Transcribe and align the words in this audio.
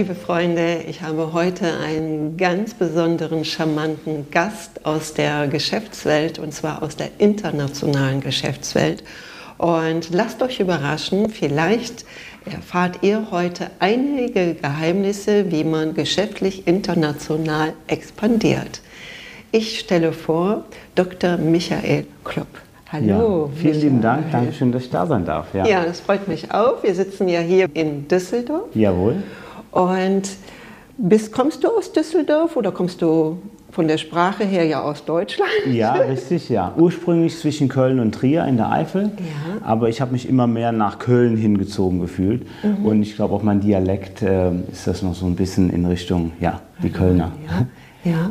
liebe 0.00 0.14
Freunde, 0.14 0.78
ich 0.88 1.02
habe 1.02 1.34
heute 1.34 1.76
einen 1.78 2.38
ganz 2.38 2.72
besonderen, 2.72 3.44
charmanten 3.44 4.30
Gast 4.30 4.86
aus 4.86 5.12
der 5.12 5.46
Geschäftswelt 5.46 6.38
und 6.38 6.54
zwar 6.54 6.82
aus 6.82 6.96
der 6.96 7.10
internationalen 7.18 8.22
Geschäftswelt. 8.22 9.04
Und 9.58 10.08
lasst 10.10 10.40
euch 10.40 10.58
überraschen, 10.58 11.28
vielleicht 11.28 12.06
erfahrt 12.50 13.00
ihr 13.02 13.26
heute 13.30 13.70
einige 13.78 14.54
Geheimnisse, 14.54 15.52
wie 15.52 15.64
man 15.64 15.92
geschäftlich 15.92 16.66
international 16.66 17.74
expandiert. 17.86 18.80
Ich 19.52 19.80
stelle 19.80 20.14
vor 20.14 20.64
Dr. 20.94 21.36
Michael 21.36 22.06
Klopp. 22.24 22.48
Hallo. 22.90 23.50
Ja, 23.54 23.60
vielen 23.60 23.80
lieben 23.82 24.00
Dank. 24.00 24.30
Dankeschön, 24.32 24.72
dass 24.72 24.84
ich 24.84 24.90
da 24.90 25.06
sein 25.06 25.26
darf. 25.26 25.52
Ja. 25.52 25.66
ja, 25.66 25.84
das 25.84 26.00
freut 26.00 26.26
mich 26.26 26.50
auch. 26.54 26.82
Wir 26.82 26.94
sitzen 26.94 27.28
ja 27.28 27.40
hier 27.40 27.68
in 27.74 28.08
Düsseldorf. 28.08 28.74
Jawohl. 28.74 29.16
Und 29.70 30.22
bist, 30.96 31.32
kommst 31.32 31.64
du 31.64 31.68
aus 31.68 31.92
Düsseldorf 31.92 32.56
oder 32.56 32.72
kommst 32.72 33.00
du 33.02 33.38
von 33.70 33.86
der 33.86 33.98
Sprache 33.98 34.44
her 34.44 34.64
ja 34.64 34.82
aus 34.82 35.04
Deutschland? 35.04 35.50
Ja, 35.70 35.92
richtig, 35.92 36.48
ja. 36.48 36.74
Ursprünglich 36.76 37.38
zwischen 37.38 37.68
Köln 37.68 38.00
und 38.00 38.14
Trier 38.14 38.44
in 38.44 38.56
der 38.56 38.70
Eifel. 38.70 39.04
Ja. 39.04 39.64
Aber 39.64 39.88
ich 39.88 40.00
habe 40.00 40.12
mich 40.12 40.28
immer 40.28 40.46
mehr 40.46 40.72
nach 40.72 40.98
Köln 40.98 41.36
hingezogen 41.36 42.00
gefühlt. 42.00 42.46
Mhm. 42.62 42.84
Und 42.84 43.02
ich 43.02 43.14
glaube, 43.14 43.34
auch 43.34 43.42
mein 43.42 43.60
Dialekt 43.60 44.22
äh, 44.22 44.50
ist 44.72 44.86
das 44.86 45.02
noch 45.02 45.14
so 45.14 45.26
ein 45.26 45.36
bisschen 45.36 45.70
in 45.70 45.86
Richtung, 45.86 46.32
ja, 46.40 46.60
die 46.82 46.90
Kölner. 46.90 47.32
Ja, 48.04 48.10
ja. 48.10 48.30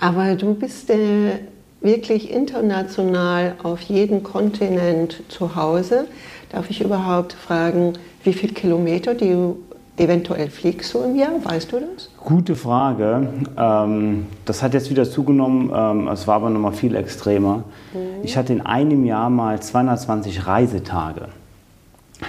aber 0.00 0.34
du 0.34 0.54
bist 0.54 0.90
äh, 0.90 1.40
wirklich 1.80 2.30
international 2.30 3.54
auf 3.62 3.80
jedem 3.82 4.22
Kontinent 4.22 5.22
zu 5.28 5.56
Hause. 5.56 6.06
Darf 6.50 6.70
ich 6.70 6.80
überhaupt 6.80 7.34
fragen, 7.34 7.92
wie 8.24 8.32
viele 8.32 8.52
Kilometer 8.52 9.14
du 9.14 9.58
eventuell 10.00 10.48
fliegst 10.48 10.94
du 10.94 11.00
im 11.00 11.14
Jahr? 11.14 11.32
Weißt 11.42 11.70
du 11.72 11.80
das? 11.80 12.08
Gute 12.16 12.56
Frage. 12.56 13.28
Ähm, 13.56 14.26
das 14.44 14.62
hat 14.62 14.74
jetzt 14.74 14.90
wieder 14.90 15.08
zugenommen. 15.08 15.70
Ähm, 15.74 16.08
es 16.08 16.26
war 16.26 16.36
aber 16.36 16.50
noch 16.50 16.60
mal 16.60 16.72
viel 16.72 16.94
extremer. 16.96 17.64
Mhm. 17.92 18.24
Ich 18.24 18.36
hatte 18.36 18.52
in 18.52 18.62
einem 18.62 19.04
Jahr 19.04 19.30
mal 19.30 19.60
220 19.60 20.46
Reisetage. 20.46 21.28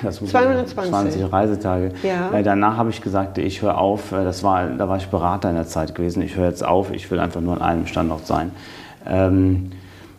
220 0.01 0.89
20 0.89 1.33
Reisetage. 1.33 1.91
Ja. 2.03 2.31
Äh, 2.31 2.43
danach 2.43 2.77
habe 2.77 2.89
ich 2.89 3.01
gesagt, 3.01 3.37
ich 3.37 3.61
höre 3.61 3.77
auf. 3.77 4.11
Äh, 4.11 4.23
das 4.23 4.43
war, 4.43 4.67
da 4.67 4.87
war 4.87 4.97
ich 4.97 5.07
Berater 5.07 5.49
in 5.49 5.55
der 5.55 5.67
Zeit 5.67 5.95
gewesen. 5.95 6.21
Ich 6.21 6.35
höre 6.35 6.47
jetzt 6.47 6.63
auf. 6.63 6.91
Ich 6.91 7.09
will 7.09 7.19
einfach 7.19 7.41
nur 7.41 7.55
an 7.55 7.61
einem 7.61 7.87
Standort 7.87 8.27
sein. 8.27 8.51
Ähm, 9.07 9.71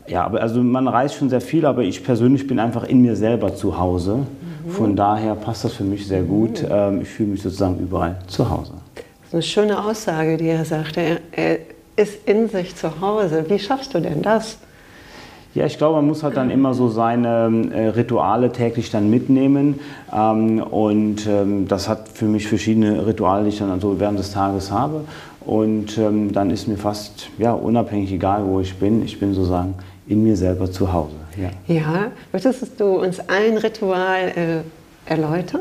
ja, 0.06 0.24
aber 0.24 0.40
also 0.40 0.62
man 0.62 0.88
reist 0.88 1.14
schon 1.14 1.30
sehr 1.30 1.40
viel, 1.40 1.64
aber 1.64 1.82
ich 1.82 2.02
persönlich 2.04 2.46
bin 2.46 2.58
einfach 2.58 2.84
in 2.84 3.02
mir 3.02 3.14
selber 3.16 3.54
zu 3.54 3.78
Hause. 3.78 4.26
Von 4.68 4.96
daher 4.96 5.34
passt 5.34 5.64
das 5.64 5.74
für 5.74 5.84
mich 5.84 6.06
sehr 6.06 6.22
gut. 6.22 6.62
Mhm. 6.62 6.68
Ähm, 6.70 7.00
ich 7.02 7.08
fühle 7.08 7.30
mich 7.30 7.42
sozusagen 7.42 7.78
überall 7.78 8.16
zu 8.26 8.48
Hause. 8.48 8.72
Das 8.94 9.28
ist 9.28 9.34
eine 9.34 9.42
schöne 9.42 9.84
Aussage, 9.84 10.36
die 10.36 10.48
er 10.48 10.64
sagte. 10.64 11.00
Er, 11.00 11.18
er 11.32 11.58
ist 11.96 12.26
in 12.26 12.48
sich 12.48 12.76
zu 12.76 13.00
Hause. 13.00 13.44
Wie 13.48 13.58
schaffst 13.58 13.94
du 13.94 14.00
denn 14.00 14.22
das? 14.22 14.58
Ja, 15.54 15.66
ich 15.66 15.76
glaube, 15.76 15.96
man 15.96 16.06
muss 16.06 16.22
halt 16.22 16.38
dann 16.38 16.50
immer 16.50 16.72
so 16.72 16.88
seine 16.88 17.70
äh, 17.74 17.88
Rituale 17.88 18.52
täglich 18.52 18.90
dann 18.90 19.10
mitnehmen. 19.10 19.80
Ähm, 20.10 20.62
und 20.62 21.26
ähm, 21.26 21.68
das 21.68 21.88
hat 21.88 22.08
für 22.08 22.24
mich 22.24 22.48
verschiedene 22.48 23.06
Rituale, 23.06 23.44
die 23.44 23.50
ich 23.50 23.58
dann 23.58 23.70
also 23.70 24.00
während 24.00 24.18
des 24.18 24.32
Tages 24.32 24.70
habe. 24.70 25.04
Und 25.40 25.98
ähm, 25.98 26.32
dann 26.32 26.50
ist 26.50 26.68
mir 26.68 26.78
fast 26.78 27.28
ja, 27.36 27.52
unabhängig 27.52 28.12
egal, 28.12 28.46
wo 28.46 28.60
ich 28.60 28.76
bin. 28.76 29.04
Ich 29.04 29.20
bin 29.20 29.34
sozusagen 29.34 29.74
in 30.06 30.22
mir 30.22 30.36
selber 30.36 30.70
zu 30.70 30.92
Hause. 30.92 31.14
Ja, 31.36 31.74
ja. 31.74 32.12
würdest 32.30 32.80
du 32.80 32.86
uns 33.00 33.20
ein 33.28 33.56
Ritual 33.56 34.32
äh, 35.06 35.10
erläutern? 35.10 35.60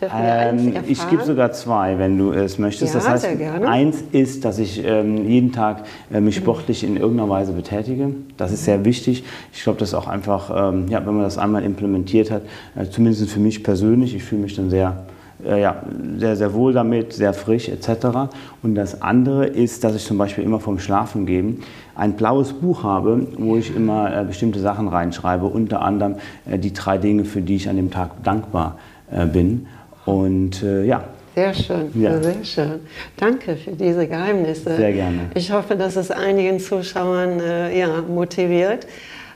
Ähm, 0.00 0.74
ich 0.86 1.08
gebe 1.10 1.24
sogar 1.24 1.52
zwei, 1.52 1.98
wenn 1.98 2.16
du 2.18 2.30
es 2.30 2.58
möchtest. 2.58 2.94
Ja, 2.94 3.00
das 3.00 3.08
heißt, 3.08 3.26
eins 3.66 4.04
ist, 4.12 4.44
dass 4.44 4.58
ich 4.58 4.84
ähm, 4.84 5.28
jeden 5.28 5.50
Tag 5.50 5.84
äh, 6.12 6.20
mich 6.20 6.36
sportlich 6.36 6.84
in 6.84 6.96
irgendeiner 6.96 7.28
Weise 7.28 7.52
betätige. 7.52 8.14
Das 8.36 8.52
ist 8.52 8.64
sehr 8.64 8.84
wichtig. 8.84 9.24
Ich 9.52 9.64
glaube, 9.64 9.80
das 9.80 9.90
ist 9.90 9.94
auch 9.94 10.06
einfach, 10.06 10.72
ähm, 10.72 10.86
ja, 10.88 11.04
wenn 11.04 11.14
man 11.14 11.24
das 11.24 11.36
einmal 11.36 11.64
implementiert 11.64 12.30
hat, 12.30 12.42
äh, 12.76 12.86
zumindest 12.88 13.28
für 13.30 13.40
mich 13.40 13.64
persönlich, 13.64 14.14
ich 14.14 14.22
fühle 14.22 14.42
mich 14.42 14.54
dann 14.54 14.70
sehr 14.70 15.04
äh, 15.44 15.60
ja, 15.60 15.82
sehr, 16.18 16.36
sehr 16.36 16.54
wohl 16.54 16.72
damit, 16.72 17.12
sehr 17.12 17.32
frisch 17.32 17.68
etc. 17.68 18.30
Und 18.62 18.74
das 18.74 19.02
andere 19.02 19.46
ist, 19.46 19.84
dass 19.84 19.94
ich 19.94 20.04
zum 20.04 20.18
Beispiel 20.18 20.44
immer 20.44 20.60
vom 20.60 20.78
Schlafen 20.78 21.26
gehen 21.26 21.62
ein 21.98 22.12
blaues 22.12 22.52
Buch 22.52 22.84
habe, 22.84 23.26
wo 23.36 23.56
ich 23.56 23.74
immer 23.74 24.16
äh, 24.16 24.24
bestimmte 24.24 24.60
Sachen 24.60 24.88
reinschreibe, 24.88 25.46
unter 25.46 25.82
anderem 25.82 26.14
äh, 26.48 26.58
die 26.58 26.72
drei 26.72 26.96
Dinge, 26.96 27.24
für 27.24 27.42
die 27.42 27.56
ich 27.56 27.68
an 27.68 27.76
dem 27.76 27.90
Tag 27.90 28.22
dankbar 28.22 28.78
äh, 29.10 29.26
bin. 29.26 29.66
Und 30.06 30.62
äh, 30.62 30.84
ja, 30.84 31.04
sehr 31.34 31.54
schön, 31.54 31.90
ja. 31.94 32.22
sehr 32.22 32.44
schön. 32.44 32.80
Danke 33.16 33.56
für 33.56 33.72
diese 33.72 34.06
Geheimnisse. 34.06 34.76
Sehr 34.76 34.92
gerne. 34.92 35.30
Ich 35.34 35.52
hoffe, 35.52 35.76
dass 35.76 35.96
es 35.96 36.10
einigen 36.10 36.60
Zuschauern 36.60 37.40
äh, 37.40 37.78
ja, 37.78 38.02
motiviert, 38.02 38.86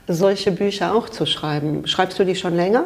solche 0.07 0.51
Bücher 0.51 0.95
auch 0.95 1.09
zu 1.09 1.25
schreiben. 1.25 1.85
Schreibst 1.85 2.17
du 2.17 2.25
die 2.25 2.35
schon 2.35 2.55
länger? 2.55 2.85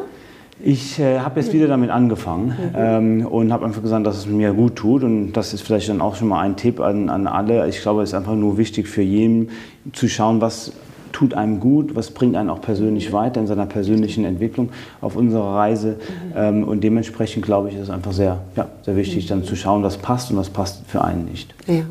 Ich 0.60 0.98
äh, 0.98 1.20
habe 1.20 1.40
jetzt 1.40 1.52
wieder 1.52 1.68
damit 1.68 1.90
angefangen 1.90 2.46
mhm. 2.46 2.74
ähm, 2.74 3.26
und 3.26 3.52
habe 3.52 3.64
einfach 3.64 3.82
gesagt, 3.82 4.06
dass 4.06 4.16
es 4.16 4.26
mir 4.26 4.52
gut 4.52 4.76
tut. 4.76 5.04
Und 5.04 5.32
das 5.32 5.54
ist 5.54 5.62
vielleicht 5.62 5.88
dann 5.88 6.00
auch 6.00 6.16
schon 6.16 6.28
mal 6.28 6.40
ein 6.40 6.56
Tipp 6.56 6.80
an, 6.80 7.08
an 7.08 7.26
alle. 7.26 7.68
Ich 7.68 7.80
glaube, 7.80 8.02
es 8.02 8.10
ist 8.10 8.14
einfach 8.14 8.34
nur 8.34 8.58
wichtig 8.58 8.88
für 8.88 9.02
jeden 9.02 9.50
zu 9.92 10.08
schauen, 10.08 10.40
was 10.40 10.72
tut 11.12 11.34
einem 11.34 11.60
gut, 11.60 11.94
was 11.94 12.10
bringt 12.10 12.36
einen 12.36 12.50
auch 12.50 12.60
persönlich 12.60 13.12
weiter 13.12 13.40
in 13.40 13.46
seiner 13.46 13.66
persönlichen 13.66 14.24
Entwicklung 14.24 14.70
auf 15.00 15.16
unserer 15.16 15.54
Reise. 15.54 15.96
Mhm. 15.96 16.32
Ähm, 16.36 16.64
und 16.64 16.82
dementsprechend 16.82 17.44
glaube 17.44 17.68
ich, 17.68 17.76
ist 17.76 17.82
es 17.82 17.90
einfach 17.90 18.12
sehr, 18.12 18.40
ja, 18.56 18.68
sehr 18.82 18.96
wichtig, 18.96 19.24
mhm. 19.24 19.28
dann 19.28 19.44
zu 19.44 19.56
schauen, 19.56 19.82
was 19.82 19.96
passt 19.96 20.30
und 20.30 20.36
was 20.36 20.50
passt 20.50 20.82
für 20.86 21.02
einen 21.02 21.24
nicht. 21.24 21.54
Ja. 21.66 21.82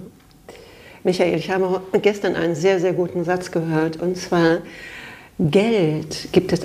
Michael, 1.03 1.37
ich 1.37 1.49
habe 1.49 1.81
gestern 2.01 2.35
einen 2.35 2.53
sehr, 2.53 2.81
sehr 2.81 2.91
guten 2.91 3.23
Satz 3.23 3.51
gehört. 3.51 4.01
Und 4.01 4.17
zwar, 4.17 4.57
Geld 5.39 6.29
gibt 6.33 6.51
es 6.51 6.61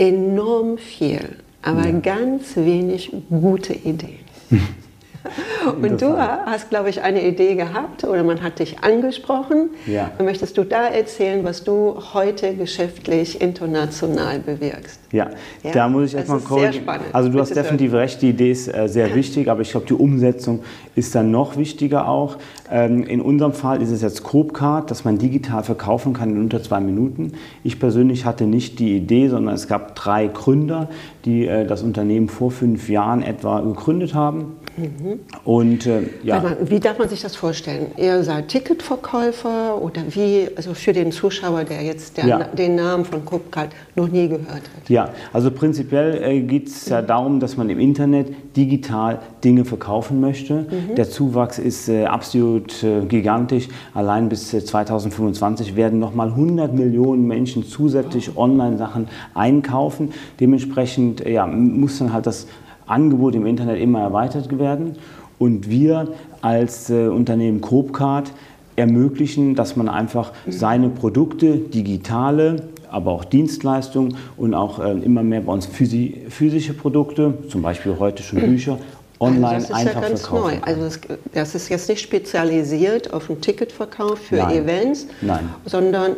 enorm 0.00 0.78
viel, 0.78 1.36
aber 1.62 1.86
ja. 1.86 1.98
ganz 2.00 2.56
wenig 2.56 3.12
gute 3.28 3.74
Ideen. 3.74 4.18
Und 5.82 6.00
du 6.00 6.16
hast, 6.16 6.70
glaube 6.70 6.90
ich, 6.90 7.02
eine 7.02 7.26
Idee 7.26 7.54
gehabt 7.54 8.04
oder 8.04 8.22
man 8.22 8.42
hat 8.42 8.58
dich 8.58 8.82
angesprochen. 8.82 9.70
Ja. 9.86 10.10
Möchtest 10.22 10.56
du 10.56 10.64
da 10.64 10.86
erzählen, 10.86 11.44
was 11.44 11.64
du 11.64 11.96
heute 12.14 12.54
geschäftlich 12.54 13.40
international 13.40 14.38
bewirkst? 14.40 15.00
Ja, 15.12 15.30
ja? 15.62 15.72
da 15.72 15.88
muss 15.88 16.10
ich 16.10 16.14
erstmal 16.14 16.40
korrigieren. 16.40 16.84
Also 17.12 17.28
du 17.28 17.32
Bitte 17.32 17.42
hast 17.42 17.56
definitiv 17.56 17.92
hören. 17.92 18.00
recht, 18.00 18.22
die 18.22 18.30
Idee 18.30 18.52
ist 18.52 18.68
äh, 18.68 18.88
sehr 18.88 19.14
wichtig, 19.14 19.48
aber 19.48 19.60
ich 19.60 19.70
glaube, 19.70 19.86
die 19.86 19.94
Umsetzung 19.94 20.62
ist 20.94 21.14
dann 21.14 21.30
noch 21.30 21.56
wichtiger 21.56 22.08
auch. 22.08 22.36
Ähm, 22.70 23.02
in 23.04 23.20
unserem 23.20 23.52
Fall 23.52 23.82
ist 23.82 23.90
es 23.90 24.02
jetzt 24.02 24.22
Copecard, 24.22 24.90
dass 24.90 25.04
man 25.04 25.18
digital 25.18 25.64
verkaufen 25.64 26.12
kann 26.12 26.30
in 26.30 26.40
unter 26.40 26.62
zwei 26.62 26.80
Minuten. 26.80 27.32
Ich 27.64 27.80
persönlich 27.80 28.24
hatte 28.24 28.44
nicht 28.44 28.78
die 28.78 28.96
Idee, 28.96 29.28
sondern 29.28 29.54
es 29.54 29.66
gab 29.66 29.96
drei 29.96 30.28
Gründer, 30.28 30.88
die 31.24 31.46
äh, 31.46 31.66
das 31.66 31.82
Unternehmen 31.82 32.28
vor 32.28 32.50
fünf 32.50 32.88
Jahren 32.88 33.22
etwa 33.22 33.60
gegründet 33.60 34.14
haben. 34.14 34.56
Mhm. 34.80 35.20
Und 35.44 35.86
äh, 35.86 36.02
ja. 36.22 36.40
Mal, 36.40 36.56
wie 36.62 36.80
darf 36.80 36.98
man 36.98 37.08
sich 37.08 37.20
das 37.20 37.36
vorstellen? 37.36 37.88
Ihr 37.96 38.22
seid 38.22 38.48
Ticketverkäufer 38.48 39.80
oder 39.80 40.02
wie, 40.10 40.48
also 40.56 40.74
für 40.74 40.92
den 40.92 41.12
Zuschauer, 41.12 41.64
der 41.64 41.82
jetzt 41.82 42.16
der, 42.16 42.26
ja. 42.26 42.38
den 42.44 42.76
Namen 42.76 43.04
von 43.04 43.24
Copcard 43.24 43.70
noch 43.94 44.08
nie 44.08 44.28
gehört 44.28 44.48
hat? 44.50 44.88
Ja, 44.88 45.10
also 45.32 45.50
prinzipiell 45.50 46.22
äh, 46.22 46.40
geht 46.40 46.68
es 46.68 46.88
ja 46.88 47.02
darum, 47.02 47.40
dass 47.40 47.56
man 47.56 47.68
im 47.70 47.78
Internet 47.78 48.34
digital 48.56 49.20
Dinge 49.44 49.64
verkaufen 49.64 50.20
möchte. 50.20 50.66
Mhm. 50.70 50.94
Der 50.96 51.08
Zuwachs 51.08 51.58
ist 51.58 51.88
äh, 51.88 52.06
absolut 52.06 52.82
äh, 52.82 53.04
gigantisch. 53.06 53.68
Allein 53.94 54.28
bis 54.28 54.50
2025 54.50 55.72
äh, 55.72 55.76
werden 55.76 55.98
nochmal 55.98 56.28
100 56.28 56.74
Millionen 56.74 57.26
Menschen 57.26 57.64
zusätzlich 57.64 58.36
online 58.36 58.78
Sachen 58.78 59.08
einkaufen. 59.34 60.12
Dementsprechend 60.38 61.26
ja, 61.26 61.46
muss 61.46 61.98
dann 61.98 62.12
halt 62.12 62.26
das 62.26 62.46
Angebot 62.90 63.34
im 63.34 63.46
Internet 63.46 63.80
immer 63.80 64.00
erweitert 64.00 64.58
werden. 64.58 64.96
Und 65.38 65.70
wir 65.70 66.08
als 66.42 66.90
äh, 66.90 67.08
Unternehmen 67.08 67.60
Copcard 67.60 68.32
ermöglichen, 68.76 69.54
dass 69.54 69.76
man 69.76 69.88
einfach 69.88 70.32
seine 70.48 70.88
Produkte, 70.88 71.56
digitale, 71.56 72.56
aber 72.90 73.12
auch 73.12 73.24
Dienstleistungen 73.24 74.16
und 74.36 74.54
auch 74.54 74.80
äh, 74.80 74.92
immer 74.92 75.22
mehr 75.22 75.42
bei 75.42 75.52
uns 75.52 75.66
physische 75.66 76.74
Produkte, 76.74 77.34
zum 77.48 77.62
Beispiel 77.62 77.96
heute 77.98 78.22
schon 78.22 78.40
Bücher, 78.40 78.78
online 79.20 79.46
also 79.46 79.68
das 79.68 79.70
ist 79.70 79.86
einfach 79.86 80.02
ja 80.02 80.08
ganz 80.08 80.20
verkaufen. 80.26 80.54
Neu. 80.54 80.62
Also 80.62 80.82
das, 80.82 81.00
das, 81.32 81.54
ist 81.54 81.68
jetzt 81.68 81.88
nicht 81.88 82.00
spezialisiert 82.00 83.12
auf 83.12 83.26
den 83.26 83.40
Ticketverkauf 83.40 84.18
für 84.18 84.36
Nein. 84.36 84.56
Events, 84.56 85.06
Nein. 85.20 85.50
sondern 85.66 86.16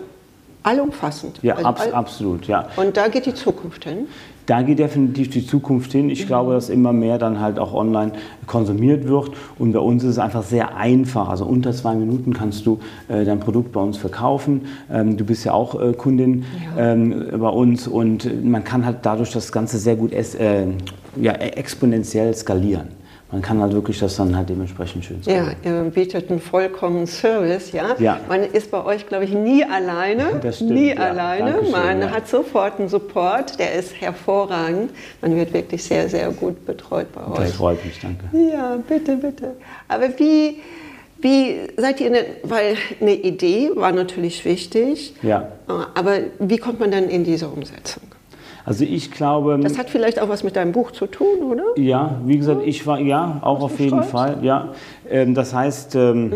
allumfassend. 0.62 1.40
Ja, 1.42 1.56
also 1.56 1.66
abs 1.66 1.80
all 1.82 1.94
absolut. 1.94 2.46
Ja. 2.46 2.68
Und 2.76 2.96
da 2.96 3.08
geht 3.08 3.26
die 3.26 3.34
Zukunft 3.34 3.84
hin? 3.84 4.06
Da 4.46 4.62
geht 4.62 4.78
definitiv 4.78 5.30
die 5.30 5.46
Zukunft 5.46 5.92
hin. 5.92 6.10
Ich 6.10 6.24
mhm. 6.24 6.26
glaube, 6.26 6.52
dass 6.54 6.68
immer 6.68 6.92
mehr 6.92 7.18
dann 7.18 7.40
halt 7.40 7.58
auch 7.58 7.74
online 7.74 8.12
konsumiert 8.46 9.06
wird. 9.06 9.30
Und 9.58 9.72
bei 9.72 9.78
uns 9.78 10.02
ist 10.02 10.10
es 10.10 10.18
einfach 10.18 10.42
sehr 10.42 10.76
einfach. 10.76 11.28
Also 11.28 11.44
unter 11.44 11.72
zwei 11.72 11.94
Minuten 11.94 12.32
kannst 12.32 12.66
du 12.66 12.78
äh, 13.08 13.24
dein 13.24 13.40
Produkt 13.40 13.72
bei 13.72 13.80
uns 13.80 13.98
verkaufen. 13.98 14.62
Ähm, 14.90 15.16
du 15.16 15.24
bist 15.24 15.44
ja 15.44 15.52
auch 15.52 15.80
äh, 15.80 15.92
Kundin 15.92 16.44
ja. 16.76 16.92
ähm, 16.92 17.26
bei 17.38 17.48
uns 17.48 17.86
und 17.86 18.44
man 18.44 18.64
kann 18.64 18.84
halt 18.84 18.98
dadurch 19.02 19.32
das 19.32 19.52
Ganze 19.52 19.78
sehr 19.78 19.96
gut 19.96 20.12
es, 20.12 20.34
äh, 20.34 20.66
ja, 21.20 21.32
exponentiell 21.32 22.34
skalieren. 22.34 23.01
Man 23.32 23.40
kann 23.42 23.60
halt 23.62 23.72
wirklich 23.72 23.98
das 23.98 24.14
dann 24.16 24.36
halt 24.36 24.48
dementsprechend 24.50 25.04
schön 25.06 25.20
Ja, 25.24 25.46
ihr 25.64 25.82
bietet 25.84 26.30
einen 26.30 26.38
vollkommenen 26.40 27.06
Service, 27.06 27.72
ja. 27.72 27.96
Ja. 27.98 28.20
Man 28.28 28.42
ist 28.44 28.70
bei 28.70 28.84
euch, 28.84 29.06
glaube 29.08 29.24
ich, 29.24 29.32
nie 29.32 29.64
alleine. 29.64 30.38
Das 30.42 30.56
stimmt, 30.56 30.72
nie 30.72 30.90
ja. 30.90 30.96
alleine. 30.96 31.52
Dankeschön, 31.52 31.72
Man 31.72 32.00
ja. 32.02 32.10
hat 32.10 32.28
sofort 32.28 32.78
einen 32.78 32.88
Support, 32.90 33.58
der 33.58 33.72
ist 33.74 34.00
hervorragend. 34.00 34.90
Man 35.22 35.34
wird 35.34 35.52
wirklich 35.54 35.82
sehr, 35.82 36.08
sehr 36.08 36.30
gut 36.30 36.64
betreut 36.66 37.06
bei 37.14 37.22
Das 37.36 37.48
euch. 37.48 37.54
freut 37.56 37.84
mich, 37.84 37.98
danke. 38.00 38.24
Ja, 38.52 38.76
bitte, 38.86 39.16
bitte. 39.16 39.56
Aber 39.88 40.08
wie, 40.18 40.60
wie 41.20 41.56
seid 41.78 42.00
ihr 42.02 42.10
denn, 42.10 42.24
weil 42.42 42.76
eine 43.00 43.14
Idee 43.14 43.70
war 43.74 43.92
natürlich 43.92 44.44
wichtig, 44.44 45.14
Ja. 45.22 45.48
aber 45.94 46.18
wie 46.38 46.58
kommt 46.58 46.80
man 46.80 46.90
dann 46.90 47.08
in 47.08 47.24
diese 47.24 47.48
Umsetzung? 47.48 48.02
Also 48.64 48.84
ich 48.84 49.10
glaube, 49.10 49.58
Das 49.62 49.78
hat 49.78 49.90
vielleicht 49.90 50.20
auch 50.20 50.28
was 50.28 50.44
mit 50.44 50.56
deinem 50.56 50.72
Buch 50.72 50.92
zu 50.92 51.06
tun, 51.06 51.42
oder? 51.50 51.64
ja, 51.76 52.20
wie 52.24 52.38
gesagt, 52.38 52.62
ich 52.64 52.86
war, 52.86 52.98
ja, 53.00 53.38
auch 53.42 53.62
auf 53.62 53.78
jeden? 53.80 54.02
Fall, 54.02 54.38
ja. 54.42 54.68
Ähm, 55.08 55.34
das 55.34 55.54
heißt, 55.54 55.94
ähm, 55.96 56.32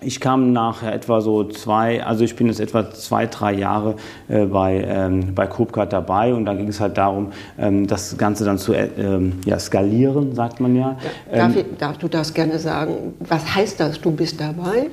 ich 0.00 0.20
kam 0.20 0.52
nach 0.52 0.82
etwa 0.82 1.20
so 1.20 1.44
zwei, 1.44 2.04
also 2.04 2.22
ich 2.22 2.36
bin 2.36 2.46
jetzt 2.46 2.60
etwa 2.60 2.90
zwei, 2.90 3.26
drei 3.26 3.52
Jahre 3.54 3.96
äh, 4.28 4.44
bei, 4.44 4.84
ähm, 4.86 5.34
bei 5.34 5.46
Coopcard 5.46 5.92
dabei 5.92 6.34
und 6.34 6.44
da 6.44 6.54
ging 6.54 6.68
es 6.68 6.80
halt 6.80 6.96
darum, 6.98 7.32
ähm, 7.58 7.86
das 7.86 8.16
Ganze 8.16 8.44
dann 8.44 8.58
zu 8.58 8.74
äh, 8.74 8.88
ähm, 8.96 9.40
ja, 9.44 9.58
skalieren, 9.58 10.34
sagt 10.34 10.60
man 10.60 10.76
ja. 10.76 10.96
Darf, 11.32 11.56
ich, 11.56 11.64
darf 11.78 11.98
du 11.98 12.08
das 12.08 12.32
gerne 12.32 12.58
sagen? 12.58 13.14
Was 13.20 13.54
heißt 13.54 13.80
das? 13.80 14.00
Du 14.00 14.12
bist 14.12 14.40
dabei? 14.40 14.88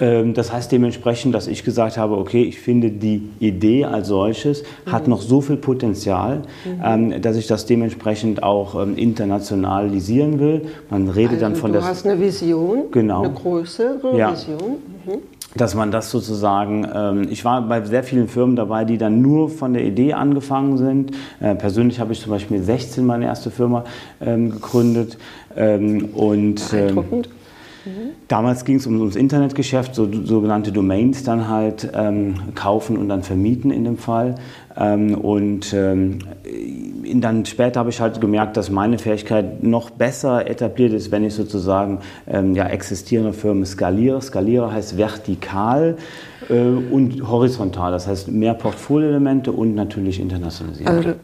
Ähm, 0.00 0.34
Das 0.34 0.52
heißt 0.52 0.70
dementsprechend, 0.70 1.34
dass 1.34 1.46
ich 1.46 1.64
gesagt 1.64 1.96
habe, 1.98 2.16
okay, 2.16 2.42
ich 2.42 2.58
finde 2.60 2.90
die 2.90 3.22
Idee 3.40 3.84
als 3.84 4.08
solches 4.08 4.62
hat 4.86 5.08
noch 5.08 5.20
so 5.20 5.40
viel 5.40 5.56
Potenzial, 5.56 6.42
ähm, 6.84 7.20
dass 7.20 7.36
ich 7.36 7.46
das 7.46 7.66
dementsprechend 7.66 8.42
auch 8.42 8.80
ähm, 8.80 8.96
internationalisieren 8.96 10.38
will. 10.38 10.62
Man 10.90 11.08
redet 11.08 11.42
dann 11.42 11.52
Also 11.52 11.60
von 11.62 11.72
du 11.72 11.78
der 11.78 11.88
hast 11.88 12.06
eine 12.06 12.20
Vision, 12.20 12.84
Genau. 12.92 13.22
eine 13.24 13.32
größere 13.32 14.16
Ja. 14.16 14.32
Vision. 14.32 14.76
Mhm. 15.06 15.18
dass 15.56 15.74
man 15.74 15.90
das 15.90 16.10
sozusagen, 16.10 16.86
ähm, 16.94 17.26
ich 17.30 17.42
war 17.44 17.62
bei 17.62 17.82
sehr 17.82 18.04
vielen 18.04 18.28
Firmen 18.28 18.54
dabei, 18.54 18.84
die 18.84 18.98
dann 18.98 19.22
nur 19.22 19.48
von 19.48 19.72
der 19.72 19.82
Idee 19.82 20.12
angefangen 20.12 20.76
sind. 20.76 21.12
Äh, 21.40 21.54
persönlich 21.54 21.98
habe 22.00 22.12
ich 22.12 22.20
zum 22.20 22.30
Beispiel 22.32 22.58
mit 22.58 22.66
16 22.66 23.04
meine 23.04 23.24
erste 23.24 23.50
Firma 23.50 23.84
ähm, 24.20 24.50
gegründet 24.50 25.16
ähm, 25.56 26.10
und 26.14 26.60
ähm, 26.74 27.02
Damals 28.28 28.64
ging 28.64 28.76
es 28.76 28.86
um, 28.86 28.98
ums 28.98 29.16
Internetgeschäft, 29.16 29.94
so, 29.94 30.08
sogenannte 30.24 30.72
Domains 30.72 31.22
dann 31.24 31.48
halt 31.48 31.90
ähm, 31.94 32.54
kaufen 32.54 32.96
und 32.96 33.08
dann 33.08 33.22
vermieten 33.22 33.70
in 33.70 33.84
dem 33.84 33.96
Fall. 33.96 34.34
Ähm, 34.76 35.14
und 35.14 35.72
ähm, 35.72 36.18
dann 37.14 37.46
später 37.46 37.80
habe 37.80 37.90
ich 37.90 38.00
halt 38.00 38.20
gemerkt, 38.20 38.56
dass 38.56 38.70
meine 38.70 38.98
Fähigkeit 38.98 39.62
noch 39.62 39.90
besser 39.90 40.48
etabliert 40.48 40.92
ist, 40.92 41.10
wenn 41.10 41.24
ich 41.24 41.34
sozusagen 41.34 42.00
ähm, 42.26 42.54
ja, 42.54 42.66
existierende 42.66 43.32
Firmen 43.32 43.64
skaliere. 43.64 44.20
Skaliere 44.20 44.72
heißt 44.72 44.98
vertikal 44.98 45.96
äh, 46.48 46.54
und 46.54 47.28
horizontal, 47.28 47.92
das 47.92 48.06
heißt 48.06 48.30
mehr 48.30 48.54
Portfolioelemente 48.54 49.52
und 49.52 49.74
natürlich 49.74 50.20
internationalisieren. 50.20 50.96
Also 50.96 51.14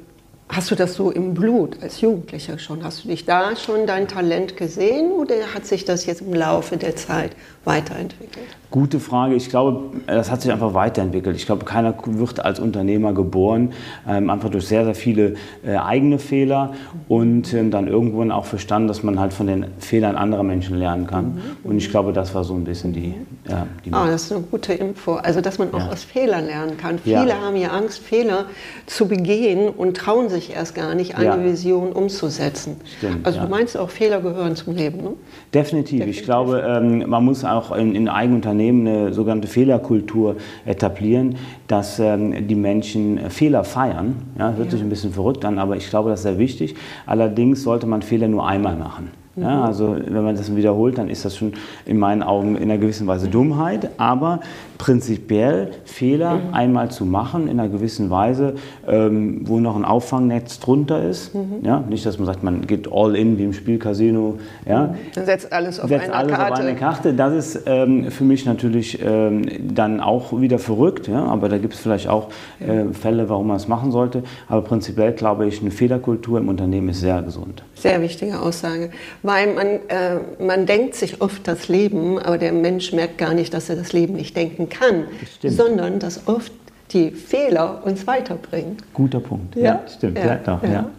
hast 0.49 0.71
du 0.71 0.75
das 0.75 0.95
so 0.95 1.11
im 1.11 1.35
Blut 1.35 1.83
als 1.83 2.01
Jugendlicher 2.01 2.59
schon? 2.59 2.85
Hast 2.85 3.05
du 3.05 3.09
dich 3.09 3.25
da 3.25 3.57
schon 3.57 3.87
dein 3.87 4.09
Talent 4.09 4.57
gesehen 4.57 5.13
oder 5.13 5.55
hat 5.55 5.67
sich 5.67 5.85
das 5.85 6.07
jetzt 6.07 6.23
im 6.23 6.35
Laufe 6.35 6.77
der 6.77 6.97
Zeit 6.97 7.33
weiterentwickelt? 7.65 8.47
Gute 8.71 8.99
Frage. 8.99 9.37
Ich 9.37 9.51
glaube, 9.51 9.97
das 10.07 10.31
hat 10.33 10.43
sich 10.43 10.51
einfach 10.51 10.75
weiterentwickelt. 10.75 11.37
Ich 11.37 11.47
glaube, 11.47 11.65
keiner 11.65 11.95
wird 12.05 12.45
als 12.45 12.59
Unternehmer 12.59 13.13
geboren, 13.13 13.73
ähm, 14.09 14.31
einfach 14.31 14.49
durch 14.51 14.67
sehr, 14.67 14.85
sehr 14.85 14.97
viele 14.97 15.35
äh, 15.65 15.77
eigene 15.77 16.19
Fehler 16.19 16.73
und 17.09 17.55
ähm, 17.55 17.71
dann 17.71 17.87
irgendwann 17.87 18.33
auch 18.33 18.47
verstanden, 18.47 18.89
dass 18.89 19.05
man 19.05 19.21
halt 19.21 19.33
von 19.33 19.47
den 19.47 19.67
Fehlern 19.79 20.17
anderer 20.17 20.43
Menschen 20.43 20.77
lernen 20.77 21.07
kann. 21.07 21.41
Und 21.63 21.77
ich 21.77 21.89
glaube, 21.91 22.13
das 22.13 22.35
war 22.35 22.43
so 22.43 22.55
ein 22.55 22.65
bisschen 22.65 22.93
die, 22.93 23.15
ja, 23.49 23.67
die 23.85 23.93
Ah, 23.93 24.07
das 24.09 24.25
ist 24.25 24.33
eine 24.33 24.41
gute 24.43 24.73
Info. 24.75 25.15
Also, 25.15 25.41
dass 25.41 25.59
man 25.59 25.73
auch 25.73 25.79
Ja. 25.79 25.91
aus 25.91 26.03
Fehlern 26.03 26.47
lernen 26.47 26.77
kann. 26.77 26.99
Ja. 27.05 27.21
Viele 27.21 27.41
haben 27.41 27.55
ja 27.57 27.69
Angst, 27.69 28.01
Fehler 28.01 28.47
zu 28.87 29.07
begehen 29.07 29.69
und 29.69 29.97
trauen 29.97 30.29
sich 30.29 30.53
erst 30.53 30.75
gar 30.75 30.97
nicht, 30.97 31.15
eine 31.17 31.25
Ja. 31.27 31.45
Vision 31.45 31.93
umzusetzen. 31.93 32.77
Stimmt, 32.99 33.25
also, 33.25 33.39
ja. 33.39 33.45
du 33.45 33.51
meinst 33.51 33.77
auch, 33.79 33.91
Fehler 33.91 34.21
gehören 34.21 34.57
zum 34.57 34.75
Leben, 34.75 34.99
ne? 34.99 35.11
Definitiv. 35.53 36.01
Definitiv. 36.01 36.07
Ich 36.09 36.25
glaube, 36.25 36.61
ähm, 36.67 37.09
man 37.09 37.25
muss 37.25 37.45
auch 37.55 37.73
in, 37.77 37.95
in 37.95 38.09
eigenen 38.09 38.37
Unternehmen 38.37 38.87
eine 38.87 39.13
sogenannte 39.13 39.49
Fehlerkultur 39.49 40.37
etablieren, 40.67 41.37
dass 41.67 41.99
ähm, 41.99 42.47
die 42.47 42.55
Menschen 42.55 43.31
Fehler 43.31 43.65
feiern. 43.65 44.17
Ja, 44.39 44.53
hört 44.53 44.71
sich 44.71 44.81
ein 44.81 44.89
bisschen 44.89 45.13
verrückt 45.13 45.45
an, 45.45 45.59
aber 45.59 45.77
ich 45.77 45.89
glaube, 45.89 46.11
das 46.11 46.21
ist 46.21 46.25
sehr 46.25 46.39
wichtig. 46.39 46.75
Allerdings 47.07 47.63
sollte 47.63 47.87
man 47.87 48.03
Fehler 48.03 48.29
nur 48.29 48.47
einmal 48.47 48.77
machen. 48.77 49.11
Ja, 49.37 49.65
also 49.65 49.97
wenn 49.97 50.23
man 50.23 50.37
das 50.37 50.55
wiederholt, 50.55 50.97
dann 50.97 51.09
ist 51.09 51.25
das 51.25 51.37
schon 51.37 51.55
in 51.87 51.99
meinen 51.99 52.23
Augen 52.23 52.55
in 52.55 52.63
einer 52.65 52.79
gewissen 52.79 53.09
Weise 53.09 53.29
Dummheit. 53.29 53.91
Aber 53.97 54.41
prinzipiell 54.79 55.71
Fehler 55.85 56.41
einmal 56.53 56.91
zu 56.91 57.05
machen 57.05 57.49
in 57.49 57.61
einer 57.61 57.69
gewissen 57.69 58.11
Weise, 58.11 58.55
ähm, 58.87 59.43
wo 59.45 59.61
noch 59.61 59.77
ein 59.77 59.85
Auffangnetz 59.85 60.61
drunter 60.61 61.03
ist. 61.03 61.33
Ja, 61.63 61.81
nicht, 61.89 62.05
dass 62.05 62.19
man 62.19 62.27
sagt, 62.27 62.43
man 62.43 62.67
geht 62.67 62.89
all 62.93 63.17
in 63.17 63.39
wie 63.39 63.45
im 63.45 63.53
Spielcasino. 63.53 64.39
Ja, 64.67 64.95
Dann 65.15 65.27
setzt 65.27 65.53
alles 65.53 65.81
auf 65.81 65.89
setzt 65.89 66.05
eine 66.05 66.15
alles 66.15 66.33
Karte. 66.33 66.53
auf 66.53 66.59
eine 66.61 66.75
Karte. 66.75 67.15
Das 67.15 67.33
ist 67.33 67.63
ähm, 67.67 68.11
für 68.11 68.25
mich 68.25 68.45
natürlich 68.47 69.01
ähm, 69.05 69.43
dann 69.75 70.01
auch 70.01 70.41
wieder 70.41 70.59
verrückt, 70.59 71.09
ja? 71.09 71.25
aber 71.25 71.49
da 71.49 71.59
gibt 71.59 71.75
es 71.75 71.81
vielleicht 71.81 72.09
auch 72.09 72.29
äh, 72.61 72.93
Fälle, 72.93 73.29
warum 73.29 73.49
man 73.49 73.57
es 73.57 73.69
machen 73.69 73.93
sollte. 73.93 74.23
Aber 74.49 74.63
prinzipiell 74.63 75.13
glaube 75.13 75.47
ich, 75.47 75.61
eine 75.61 75.71
Fehlerkultur 75.71 76.39
im 76.39 76.49
Unternehmen 76.49 76.89
ist 76.89 77.01
sehr 77.01 77.23
gesund. 77.23 77.63
Sehr 77.75 78.01
wichtige 78.01 78.41
Aussage. 78.41 78.91
Weil 79.23 79.55
man, 79.55 79.67
äh, 79.67 80.43
man 80.43 80.67
denkt 80.67 80.95
sich 80.95 81.21
oft 81.21 81.47
das 81.47 81.69
Leben, 81.69 82.19
aber 82.19 82.39
der 82.39 82.53
Mensch 82.53 82.93
merkt 82.93 83.19
gar 83.19 83.35
nicht, 83.35 83.55
dass 83.55 83.69
er 83.69 83.77
das 83.77 83.93
Leben 83.93 84.15
nicht 84.15 84.37
denken 84.37 84.64
kann, 84.69 85.05
stimmt. 85.37 85.55
sondern 85.55 85.99
dass 85.99 86.27
oft 86.27 86.53
die 86.91 87.11
Fehler 87.11 87.83
uns 87.85 88.07
weiterbringen. 88.07 88.77
Guter 88.93 89.21
Punkt. 89.21 89.57
stimmt. 89.89 90.19
Ja, 90.19 90.37
doch, 90.37 90.63
ja. 90.63 90.91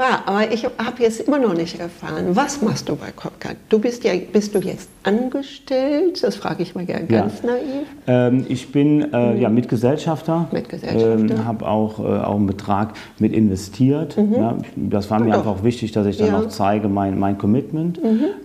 Ja, 0.00 0.22
aber 0.24 0.50
ich 0.50 0.64
habe 0.64 1.02
jetzt 1.02 1.20
immer 1.20 1.38
noch 1.38 1.52
nicht 1.52 1.78
erfahren, 1.78 2.34
was 2.34 2.62
machst 2.62 2.88
du 2.88 2.96
bei 2.96 3.10
Copcat? 3.14 3.56
Du 3.68 3.78
bist 3.78 4.02
ja, 4.02 4.12
bist 4.32 4.54
du 4.54 4.58
jetzt 4.60 4.88
angestellt? 5.02 6.22
Das 6.22 6.36
frage 6.36 6.62
ich 6.62 6.74
mal 6.74 6.86
gern 6.86 7.06
Ja. 7.10 7.20
ganz 7.20 7.42
naiv. 7.42 7.86
Ähm, 8.06 8.46
ich 8.48 8.72
bin 8.72 9.12
äh, 9.12 9.38
ja, 9.38 9.50
Mitgesellschafter. 9.50 10.48
Mitgesellschafter. 10.52 11.34
Ähm, 11.34 11.44
habe 11.44 11.68
auch, 11.68 11.98
äh, 11.98 12.02
auch 12.02 12.36
einen 12.36 12.46
Betrag 12.46 12.94
mit 13.18 13.34
investiert. 13.34 14.16
Ja, 14.16 14.56
das 14.74 15.10
war 15.10 15.20
mir 15.20 15.34
Ah, 15.34 15.38
einfach 15.38 15.56
doch. 15.58 15.64
wichtig, 15.64 15.92
dass 15.92 16.06
ich 16.06 16.16
dann 16.16 16.28
Ja. 16.28 16.38
auch 16.40 16.48
zeige 16.48 16.88
mein, 16.88 17.18
mein 17.18 17.36
Commitment. 17.36 18.00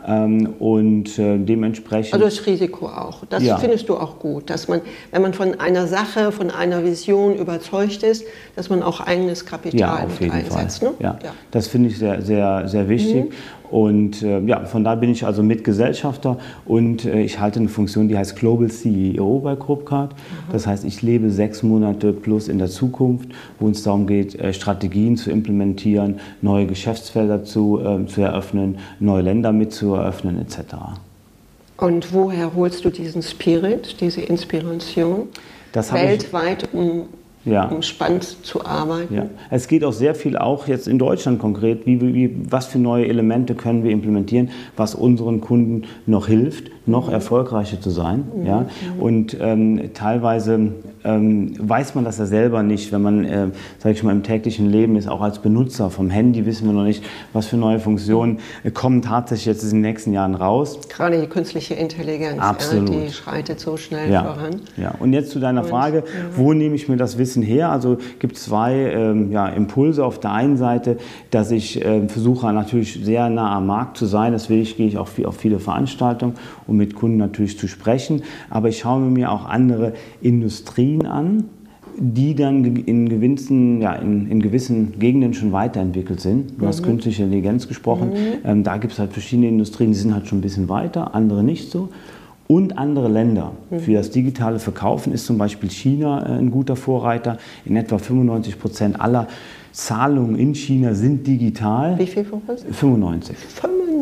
Ähm, 0.06 0.53
und 0.60 1.18
äh, 1.18 1.38
dementsprechend. 1.38 2.13
Also 2.15 2.25
das 2.25 2.46
Risiko 2.46 2.88
auch. 2.88 3.24
Das 3.30 3.44
Ja. 3.44 3.58
findest 3.58 3.88
du 3.88 3.96
auch 3.96 4.20
gut, 4.20 4.50
dass 4.50 4.68
man, 4.68 4.82
wenn 5.12 5.22
man 5.22 5.34
von 5.34 5.58
einer 5.60 5.88
Sache, 5.88 6.34
von 6.34 6.51
einer 6.51 6.84
Vision 6.84 7.36
überzeugt 7.38 8.03
ist, 8.03 8.25
dass 8.58 8.70
man 8.70 8.84
auch 8.84 9.00
eigenes 9.00 9.46
Kapital 9.46 9.80
Ja, 9.80 9.96
auf 10.03 10.10
mit 10.10 10.20
jeden 10.20 10.32
einsetzt. 10.34 10.80
Fall. 10.80 10.89
Ne? 10.89 10.96
Ja. 11.00 11.18
Das 11.52 11.68
finde 11.68 11.90
ich 11.90 11.98
sehr, 11.98 12.22
sehr, 12.22 12.68
sehr 12.68 12.90
wichtig. 12.90 13.32
Und 13.72 14.22
äh, 14.22 14.40
ja, 14.42 14.66
von 14.66 14.84
da 14.84 14.96
bin 14.96 15.10
ich 15.10 15.25
also 15.25 15.42
Mitgesellschafter 15.42 16.38
und 16.66 17.06
äh, 17.06 17.22
ich 17.22 17.40
halte 17.40 17.60
eine 17.60 17.70
Funktion, 17.70 18.08
die 18.08 18.18
heißt 18.18 18.36
Global 18.36 18.70
CEO 18.70 19.40
bei 19.40 19.56
Grobcard. 19.56 20.14
Das 20.52 20.68
heißt, 20.68 20.86
ich 20.86 21.02
lebe 21.02 21.30
sechs 21.32 21.64
Monate 21.64 22.14
plus 22.14 22.48
in 22.48 22.60
der 22.60 22.68
Zukunft, 22.68 23.30
wo 23.60 23.70
es 23.70 23.84
darum 23.84 24.06
geht, 24.08 24.36
äh, 24.36 24.54
Strategien 24.54 25.18
zu 25.18 25.32
implementieren, 25.32 26.20
neue 26.42 26.68
Geschäftsfelder 26.68 27.44
zu, 27.44 27.80
äh, 27.80 28.06
zu 28.06 28.22
eröffnen, 28.22 28.78
neue 29.00 29.24
Länder 29.24 29.52
mit 29.52 29.74
zu 29.74 29.94
eröffnen 29.96 30.40
etc. 30.40 30.75
Und 31.78 32.14
woher 32.14 32.56
holst 32.56 32.86
du 32.86 32.90
diesen 32.90 33.22
Spirit, 33.22 34.00
diese 34.00 34.22
Inspiration, 34.22 35.28
weltweit 35.74 36.70
um, 36.74 37.08
Ja. 37.46 37.66
um 37.68 37.82
spannend 37.82 38.44
zu 38.44 38.66
arbeiten? 38.66 39.14
Ja. 39.14 39.28
Es 39.50 39.68
geht 39.68 39.84
auch 39.84 39.94
sehr 39.94 40.16
viel 40.16 40.38
auch 40.38 40.68
jetzt 40.68 40.88
in 40.88 40.98
Deutschland 41.00 41.40
konkret, 41.40 41.86
wie, 41.86 42.02
wie, 42.02 42.36
was 42.50 42.66
für 42.66 42.80
neue 42.80 43.08
Elemente 43.08 43.56
können 43.56 43.84
wir 43.84 43.92
implementieren, 43.92 44.50
was 44.75 44.96
unseren 44.96 45.42
Kunden 45.42 45.84
noch 46.06 46.28
hilft, 46.28 46.72
noch 46.88 47.10
erfolgreicher 47.10 47.80
zu 47.82 47.90
sein. 47.90 48.25
Ja? 48.46 48.68
Und 49.00 49.38
ähm, 49.40 49.92
teilweise 49.94 50.72
ähm, 51.04 51.54
weiß 51.58 51.96
man 51.96 52.04
das 52.04 52.18
ja 52.18 52.25
selber 52.25 52.64
nicht, 52.64 52.92
wenn 52.92 53.02
man, 53.02 53.25
äh, 53.25 53.48
sage 53.80 53.96
ich 53.96 54.04
mal, 54.04 54.12
im 54.12 54.24
täglichen 54.24 54.70
Leben 54.70 54.96
ist, 54.96 55.08
auch 55.08 55.22
als 55.22 55.40
Benutzer 55.40 55.90
vom 55.90 56.10
Handy 56.10 56.46
wissen 56.46 56.66
wir 56.68 56.74
noch 56.74 56.84
nicht, 56.84 57.04
was 57.34 57.48
für 57.48 57.58
neue 57.58 57.80
Funktionen 57.80 58.40
äh, 58.64 58.72
kommen 58.72 59.02
tatsächlich 59.02 59.46
jetzt 59.46 59.64
in 59.64 59.70
den 59.70 59.82
nächsten 59.82 60.14
Jahren 60.14 60.36
raus. 60.36 60.80
Gerade 60.90 61.20
die 61.22 61.28
künstliche 61.28 61.75
Intelligenz, 61.75 62.40
Absolut. 62.40 62.90
Ja, 62.90 63.02
die 63.02 63.12
schreitet 63.12 63.60
so 63.60 63.78
schnell 63.78 64.10
voran. 64.10 64.62
ja. 64.78 64.94
Und 65.00 65.14
jetzt 65.14 65.32
zu 65.32 65.40
deiner 65.40 65.64
Frage, 65.64 66.04
wo 66.36 66.54
nehme 66.54 66.75
ich 66.75 66.88
mir 66.90 66.98
das 66.98 67.18
Wissen 67.18 67.35
her? 67.42 67.72
Also 67.72 67.98
gibt 68.20 68.38
es 68.38 68.44
zwei 68.46 68.74
ähm, 68.74 69.32
ja, 69.32 69.48
Impulse. 69.48 70.06
Auf 70.06 70.20
der 70.20 70.32
einen 70.32 70.58
Seite, 70.58 70.98
dass 71.32 71.51
ich 71.51 71.84
ähm, 71.84 72.10
versuche 72.10 72.51
natürlich 72.54 73.00
sehr 73.04 73.30
nah 73.30 73.56
am 73.56 73.68
Markt 73.68 73.98
zu 73.98 74.06
sein. 74.06 74.34
Deswegen 74.34 74.63
gehe 74.75 74.88
ich 74.88 74.98
auch 74.98 75.08
viel, 75.08 75.25
auf 75.25 75.38
viele 75.38 75.60
Veranstaltungen, 75.60 76.36
um 76.68 76.77
mit 76.77 76.96
Kunden 76.96 77.18
natürlich 77.18 77.58
zu 77.58 77.68
sprechen. 77.68 78.24
Aber 78.50 78.70
ich 78.70 78.80
schaue 78.80 79.01
mir 79.01 79.32
auch 79.32 79.46
andere 79.46 79.94
Industrien 80.22 81.06
an 81.06 81.46
die 81.98 82.36
dann 82.36 82.65
in 82.75 83.10
gewissen, 83.10 83.82
ja, 83.82 83.94
in, 83.94 84.30
in 84.30 84.42
gewissen 84.42 85.00
Gegenden 85.00 85.34
schon 85.34 85.51
weiterentwickelt 85.51 86.20
sind. 86.20 86.60
Du 86.60 86.68
hast 86.68 86.82
mhm. 86.82 86.88
künstliche 86.88 87.24
Intelligenz 87.24 87.68
gesprochen. 87.68 88.10
Mhm. 88.10 88.15
Ähm, 88.44 88.63
da 88.63 88.77
gibt 88.77 88.94
es 88.94 89.00
halt 89.00 89.13
verschiedene 89.13 89.48
Industrien, 89.48 89.92
die 89.92 89.98
sind 89.98 90.13
halt 90.13 90.27
schon 90.27 90.39
ein 90.39 90.42
bisschen 90.42 90.70
weiter, 90.70 91.15
andere 91.15 91.44
nicht 91.44 91.72
so. 91.72 91.89
Und 92.48 92.78
andere 92.78 93.08
Länder. 93.08 93.54
Für 93.72 93.94
das 93.94 94.12
digitale 94.12 94.60
Verkaufen 94.60 95.12
ist 95.14 95.25
zum 95.25 95.38
Beispiel 95.40 95.70
China 95.72 96.24
äh, 96.24 96.38
ein 96.38 96.52
guter 96.52 96.75
Vorreiter. 96.75 97.38
In 97.66 97.75
etwa 97.75 97.98
95 97.98 98.60
Prozent 98.60 99.02
aller 99.02 99.28
Zahlungen 99.75 100.38
in 100.38 100.55
China 100.55 100.94
sind 100.94 101.27
digital. 101.27 102.00
Wie 102.00 102.08
viel 102.08 102.24
Prozent? 102.24 102.74
95. 102.74 103.36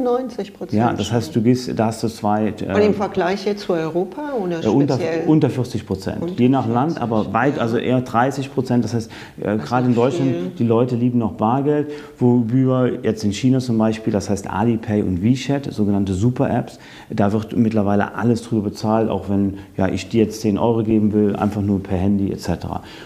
95 0.03 0.53
Prozent. 0.53 0.79
Ja, 0.79 0.93
das 0.93 1.11
heißt, 1.11 1.35
du 1.35 1.41
gehst, 1.41 1.71
da 1.75 1.87
hast 1.87 2.03
du 2.03 2.09
zwei. 2.09 2.49
Äh, 2.49 2.75
Und 2.75 2.81
im 2.81 2.93
Vergleich 2.93 3.43
jetzt 3.45 3.63
zu 3.63 3.73
Europa 3.73 4.33
oder 4.39 4.63
äh, 4.63 4.67
unter, 4.67 4.99
unter 5.25 5.49
40 5.49 5.87
Prozent. 5.87 6.39
Je 6.39 6.47
nach 6.47 6.67
Land, 6.67 7.01
aber 7.01 7.33
weit, 7.33 7.57
also 7.57 7.77
eher 7.77 8.01
30 8.01 8.53
Prozent. 8.53 8.83
Das 8.83 8.93
heißt, 8.93 9.11
äh, 9.41 9.57
gerade 9.57 9.87
in 9.87 9.95
Deutschland, 9.95 10.29
viel. 10.29 10.51
die 10.59 10.63
Leute 10.63 10.95
lieben 10.95 11.17
noch 11.17 11.33
Bargeld, 11.33 11.91
worüber 12.19 12.87
jetzt 13.01 13.23
in 13.23 13.33
China 13.33 13.57
zum 13.57 13.79
Beispiel, 13.79 14.13
das 14.13 14.29
heißt 14.29 14.47
Alipay 14.47 15.01
und 15.01 15.23
WeChat, 15.23 15.73
sogenannte 15.73 16.13
Super-Apps, 16.13 16.77
da 17.09 17.33
wird 17.33 17.57
mittlerweile 17.57 18.13
alles 18.13 18.43
drüber 18.43 18.69
bezahlt, 18.69 19.09
auch 19.09 19.27
wenn 19.27 19.55
ja, 19.75 19.87
ich 19.87 20.07
dir 20.09 20.25
jetzt 20.25 20.41
10 20.41 20.59
Euro 20.59 20.83
geben 20.83 21.13
will, 21.13 21.35
einfach 21.35 21.61
nur 21.61 21.81
per 21.81 21.97
Handy 21.97 22.31
etc. 22.31 22.49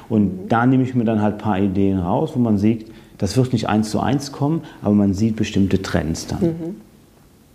Und 0.09 0.23
mhm. 0.23 0.49
da 0.49 0.65
nehme 0.65 0.83
ich 0.83 0.95
mir 0.95 1.05
dann 1.05 1.21
halt 1.21 1.35
ein 1.35 1.39
paar 1.39 1.59
Ideen 1.59 1.99
raus, 1.99 2.31
wo 2.35 2.39
man 2.39 2.56
sieht, 2.57 2.87
das 3.17 3.35
wird 3.37 3.53
nicht 3.53 3.67
eins 3.67 3.89
zu 3.89 3.99
eins 3.99 4.31
kommen, 4.31 4.63
aber 4.81 4.93
man 4.93 5.13
sieht 5.13 5.35
bestimmte 5.35 5.81
Trends 5.81 6.27
dann. 6.27 6.41
Mhm. 6.41 6.75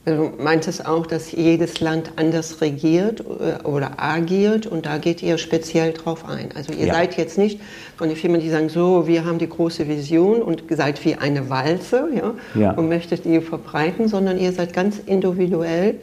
Also 0.05 0.33
meint 0.37 0.67
es 0.67 0.85
auch, 0.85 1.07
dass 1.07 1.31
jedes 1.31 1.79
Land 1.79 2.11
anders 2.17 2.61
regiert 2.61 3.21
äh, 3.21 3.63
oder 3.63 4.03
agiert 4.03 4.67
und 4.67 4.85
da 4.85 4.99
geht 4.99 5.23
ihr 5.23 5.39
speziell 5.39 5.93
drauf 5.93 6.29
ein. 6.29 6.49
Also 6.57 6.73
ihr 6.73 6.87
ja. 6.87 6.95
seid 6.95 7.17
jetzt 7.17 7.39
nicht 7.39 7.61
von 7.97 8.09
den 8.09 8.17
Firmen, 8.17 8.41
die 8.41 8.51
sagen, 8.51 8.69
so, 8.69 9.07
wir 9.07 9.25
haben 9.25 9.39
die 9.39 9.49
große 9.49 9.87
Vision 9.87 10.43
und 10.43 10.65
seid 10.71 11.05
wie 11.05 11.15
eine 11.15 11.51
Walze 11.51 12.09
ja, 12.17 12.35
ja. 12.61 12.73
und 12.73 12.89
möchtet 12.89 13.25
die 13.25 13.41
verbreiten, 13.41 14.09
sondern 14.09 14.39
ihr 14.39 14.53
seid 14.53 14.73
ganz 14.73 14.99
individuell 15.07 15.95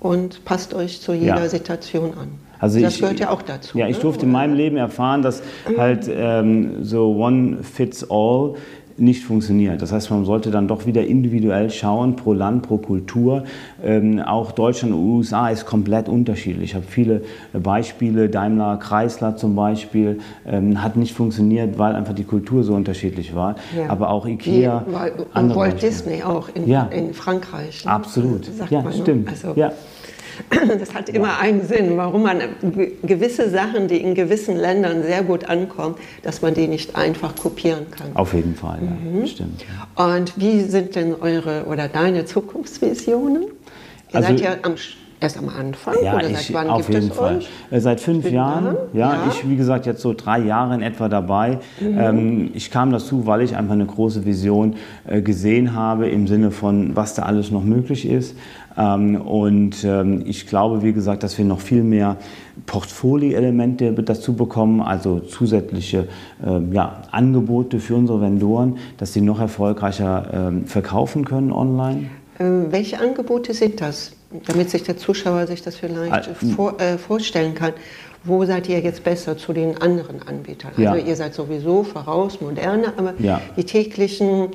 und 0.00 0.44
passt 0.44 0.74
euch 0.74 1.00
zu 1.00 1.12
jeder 1.12 1.42
ja. 1.42 1.48
Situation 1.48 2.14
an. 2.14 2.28
Also 2.60 2.80
das 2.80 2.94
ich, 2.94 3.00
gehört 3.00 3.20
ja 3.20 3.30
auch 3.30 3.42
dazu. 3.42 3.78
Ja, 3.78 3.86
ich 3.86 3.96
ne? 3.96 4.02
durfte 4.02 4.26
in 4.26 4.32
meinem 4.32 4.54
Leben 4.54 4.76
erfahren, 4.76 5.22
dass 5.22 5.42
halt 5.76 6.10
ähm, 6.12 6.84
so 6.84 7.14
one 7.14 7.62
fits 7.62 8.04
all 8.10 8.54
nicht 8.98 9.24
funktioniert. 9.24 9.82
Das 9.82 9.92
heißt, 9.92 10.10
man 10.10 10.24
sollte 10.24 10.50
dann 10.50 10.68
doch 10.68 10.86
wieder 10.86 11.06
individuell 11.06 11.70
schauen, 11.70 12.16
pro 12.16 12.32
Land, 12.32 12.62
pro 12.62 12.78
Kultur. 12.78 13.44
Ähm, 13.82 14.20
auch 14.20 14.52
Deutschland 14.52 14.94
und 14.94 15.00
USA 15.00 15.48
ist 15.50 15.66
komplett 15.66 16.08
unterschiedlich. 16.08 16.70
Ich 16.70 16.74
habe 16.74 16.84
viele 16.86 17.22
Beispiele, 17.52 18.28
Daimler, 18.28 18.78
Chrysler 18.78 19.36
zum 19.36 19.54
Beispiel, 19.54 20.18
ähm, 20.46 20.82
hat 20.82 20.96
nicht 20.96 21.14
funktioniert, 21.14 21.78
weil 21.78 21.94
einfach 21.94 22.14
die 22.14 22.24
Kultur 22.24 22.64
so 22.64 22.74
unterschiedlich 22.74 23.34
war. 23.34 23.56
Ja. 23.76 23.88
Aber 23.88 24.10
auch 24.10 24.26
Ikea. 24.26 24.84
Wie, 24.86 24.94
weil, 24.94 25.12
und 25.12 25.56
Walt 25.56 25.72
Beispiele. 25.74 25.90
Disney 25.90 26.22
auch 26.22 26.48
in, 26.54 26.68
ja. 26.68 26.86
in 26.86 27.14
Frankreich. 27.14 27.84
Ne? 27.84 27.90
Absolut. 27.90 28.48
Ja, 28.70 28.82
man, 28.82 28.92
ne? 28.92 28.98
stimmt. 29.02 29.28
Also, 29.28 29.52
ja. 29.54 29.72
Das 30.78 30.94
hat 30.94 31.08
immer 31.08 31.38
einen 31.38 31.66
Sinn, 31.66 31.96
warum 31.96 32.22
man 32.22 32.40
gewisse 33.02 33.50
Sachen, 33.50 33.88
die 33.88 33.98
in 33.98 34.14
gewissen 34.14 34.56
Ländern 34.56 35.02
sehr 35.02 35.22
gut 35.22 35.44
ankommen, 35.44 35.96
dass 36.22 36.42
man 36.42 36.54
die 36.54 36.68
nicht 36.68 36.96
einfach 36.96 37.34
kopieren 37.36 37.86
kann. 37.90 38.08
Auf 38.14 38.34
jeden 38.34 38.54
Fall, 38.54 38.78
ja. 38.82 39.10
Mhm. 39.10 39.26
stimmt. 39.26 39.64
Und 39.94 40.32
wie 40.36 40.62
sind 40.62 40.94
denn 40.94 41.14
eure 41.14 41.64
oder 41.66 41.88
deine 41.88 42.24
Zukunftsvisionen? 42.24 43.44
Ihr 44.10 44.14
also, 44.14 44.28
seid 44.28 44.40
ja 44.40 44.56
am 44.62 44.76
Erst 45.20 45.36
am 45.36 45.48
Anfang? 45.48 45.94
Ja, 46.02 46.14
oder 46.14 46.30
ich, 46.30 46.36
seit 46.36 46.54
wann 46.54 46.70
auf 46.70 46.88
jeden 46.88 47.10
Fall. 47.10 47.38
Euch? 47.38 47.48
Äh, 47.70 47.80
seit 47.80 48.00
fünf, 48.00 48.22
fünf 48.22 48.34
Jahren. 48.34 48.64
Jahren. 48.66 48.76
Ja, 48.92 49.14
ja, 49.14 49.22
ich, 49.28 49.48
wie 49.48 49.56
gesagt, 49.56 49.84
jetzt 49.84 50.00
so 50.00 50.14
drei 50.14 50.38
Jahre 50.38 50.74
in 50.76 50.82
etwa 50.82 51.08
dabei. 51.08 51.58
Mhm. 51.80 51.98
Ähm, 51.98 52.50
ich 52.54 52.70
kam 52.70 52.92
dazu, 52.92 53.26
weil 53.26 53.42
ich 53.42 53.56
einfach 53.56 53.72
eine 53.72 53.86
große 53.86 54.24
Vision 54.24 54.76
äh, 55.08 55.20
gesehen 55.20 55.74
habe 55.74 56.08
im 56.08 56.28
Sinne 56.28 56.52
von, 56.52 56.94
was 56.94 57.14
da 57.14 57.24
alles 57.24 57.50
noch 57.50 57.64
möglich 57.64 58.08
ist. 58.08 58.36
Ähm, 58.78 59.20
und 59.20 59.82
ähm, 59.84 60.22
ich 60.24 60.46
glaube, 60.46 60.82
wie 60.82 60.92
gesagt, 60.92 61.22
dass 61.22 61.36
wir 61.36 61.44
noch 61.44 61.60
viel 61.60 61.82
mehr 61.82 62.16
Portfolio-Elemente 62.66 63.92
dazu 63.92 64.34
bekommen, 64.34 64.80
also 64.80 65.20
zusätzliche 65.20 66.06
ähm, 66.44 66.72
ja, 66.72 67.02
Angebote 67.10 67.80
für 67.80 67.96
unsere 67.96 68.20
Vendoren, 68.20 68.78
dass 68.98 69.12
sie 69.12 69.20
noch 69.20 69.40
erfolgreicher 69.40 70.52
verkaufen 70.66 71.24
können 71.24 71.52
online. 71.52 72.10
welche 72.38 73.00
Angebote 73.00 73.54
sind 73.54 73.80
das, 73.80 74.12
damit 74.46 74.70
sich 74.70 74.82
der 74.82 74.96
Zuschauer 74.96 75.46
sich 75.46 75.62
das 75.62 75.76
vielleicht 75.76 76.26
vor, 76.54 76.80
äh, 76.80 76.98
vorstellen 76.98 77.54
kann? 77.54 77.72
Wo 78.24 78.44
seid 78.44 78.68
ihr 78.68 78.80
jetzt 78.80 79.04
besser 79.04 79.36
zu 79.36 79.52
den 79.52 79.80
anderen 79.80 80.22
Anbietern? 80.22 80.72
Also 80.76 80.82
ja. 80.82 80.96
ihr 80.96 81.16
seid 81.16 81.34
sowieso 81.34 81.82
voraus, 81.82 82.40
moderne, 82.40 82.92
aber 82.96 83.14
ja. 83.18 83.40
die 83.56 83.64
täglichen 83.64 84.48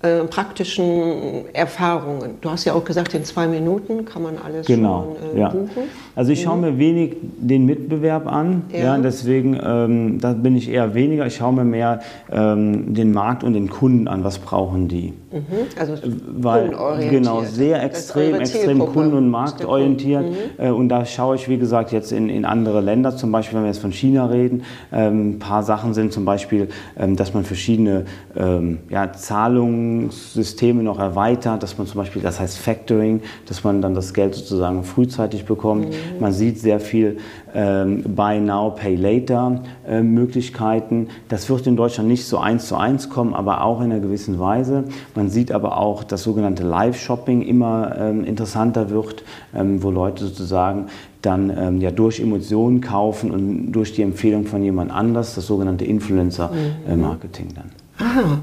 äh, 0.00 0.20
praktischen 0.24 1.52
Erfahrungen. 1.52 2.36
Du 2.40 2.50
hast 2.50 2.64
ja 2.64 2.74
auch 2.74 2.84
gesagt, 2.84 3.14
in 3.14 3.24
zwei 3.24 3.48
Minuten 3.48 4.04
kann 4.04 4.22
man 4.22 4.38
alles 4.38 4.64
genau, 4.64 5.16
schon 5.20 5.36
äh, 5.36 5.40
ja. 5.40 5.48
buchen. 5.48 5.82
Also 6.14 6.30
ich 6.30 6.42
schaue 6.42 6.54
mhm. 6.56 6.62
mir 6.62 6.78
wenig 6.78 7.16
den 7.36 7.66
Mitbewerb 7.66 8.28
an, 8.28 8.62
ja. 8.72 8.78
ja 8.78 8.98
deswegen 8.98 9.58
ähm, 9.60 10.20
da 10.20 10.34
bin 10.34 10.56
ich 10.56 10.70
eher 10.70 10.94
weniger. 10.94 11.26
Ich 11.26 11.36
schaue 11.36 11.52
mir 11.52 11.64
mehr 11.64 11.98
ähm, 12.30 12.94
den 12.94 13.10
Markt 13.12 13.42
und 13.42 13.54
den 13.54 13.68
Kunden 13.68 14.06
an, 14.06 14.22
was 14.22 14.38
brauchen 14.38 14.86
die. 14.86 15.14
Mhm. 15.32 15.42
Also 15.78 15.94
Weil, 16.28 16.70
genau, 17.10 17.42
sehr 17.42 17.82
extrem, 17.82 18.36
extrem 18.36 18.78
kunden- 18.78 19.16
und 19.16 19.28
marktorientiert. 19.28 20.26
Mhm. 20.30 20.36
Äh, 20.64 20.70
und 20.70 20.90
da 20.90 21.04
schaue 21.06 21.34
ich, 21.34 21.48
wie 21.48 21.58
gesagt, 21.58 21.90
jetzt 21.90 22.12
in, 22.12 22.28
in 22.28 22.44
andere 22.44 22.80
Länder, 22.80 23.16
zum 23.16 23.32
Beispiel, 23.32 23.56
wenn 23.56 23.64
wir 23.64 23.70
jetzt 23.70 23.80
von 23.80 23.92
China 23.92 24.26
reden, 24.26 24.62
ähm, 24.92 25.30
ein 25.30 25.38
paar 25.40 25.64
Sachen 25.64 25.92
sind 25.92 26.12
zum 26.12 26.24
Beispiel, 26.24 26.68
ähm, 26.96 27.16
dass 27.16 27.34
man 27.34 27.42
verschiedene 27.42 28.04
ähm, 28.36 28.78
ja, 28.90 29.12
Zahlungen 29.12 29.87
Zahlungssysteme 29.88 30.82
noch 30.82 30.98
erweitert, 30.98 31.62
dass 31.62 31.78
man 31.78 31.86
zum 31.86 31.98
Beispiel, 31.98 32.22
das 32.22 32.40
heißt 32.40 32.58
Factoring, 32.58 33.20
dass 33.46 33.64
man 33.64 33.82
dann 33.82 33.94
das 33.94 34.14
Geld 34.14 34.34
sozusagen 34.34 34.84
frühzeitig 34.84 35.44
bekommt. 35.44 35.88
Mhm. 35.88 36.20
Man 36.20 36.32
sieht 36.32 36.58
sehr 36.58 36.80
viel 36.80 37.18
ähm, 37.54 38.02
Buy 38.02 38.40
Now, 38.40 38.70
Pay 38.70 38.96
Later 38.96 39.62
äh, 39.88 40.02
Möglichkeiten. 40.02 41.08
Das 41.28 41.48
wird 41.48 41.66
in 41.66 41.76
Deutschland 41.76 42.08
nicht 42.08 42.24
so 42.26 42.38
eins 42.38 42.68
zu 42.68 42.76
eins 42.76 43.08
kommen, 43.08 43.34
aber 43.34 43.64
auch 43.64 43.80
in 43.80 43.92
einer 43.92 44.00
gewissen 44.00 44.38
Weise. 44.38 44.84
Man 45.14 45.28
sieht 45.28 45.52
aber 45.52 45.78
auch, 45.78 46.04
dass 46.04 46.22
sogenannte 46.22 46.64
Live-Shopping 46.64 47.42
immer 47.42 47.96
ähm, 47.98 48.24
interessanter 48.24 48.90
wird, 48.90 49.24
ähm, 49.54 49.82
wo 49.82 49.90
Leute 49.90 50.26
sozusagen 50.26 50.86
dann 51.22 51.52
ähm, 51.56 51.80
ja 51.80 51.90
durch 51.90 52.20
Emotionen 52.20 52.80
kaufen 52.80 53.30
und 53.30 53.72
durch 53.72 53.92
die 53.92 54.02
Empfehlung 54.02 54.46
von 54.46 54.62
jemand 54.62 54.92
anders, 54.92 55.34
das 55.34 55.46
sogenannte 55.46 55.84
Influencer-Marketing 55.84 57.46
mhm. 57.46 57.54
dann. 57.54 57.70
Aha. 57.98 58.38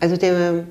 Also 0.00 0.16
der, 0.16 0.64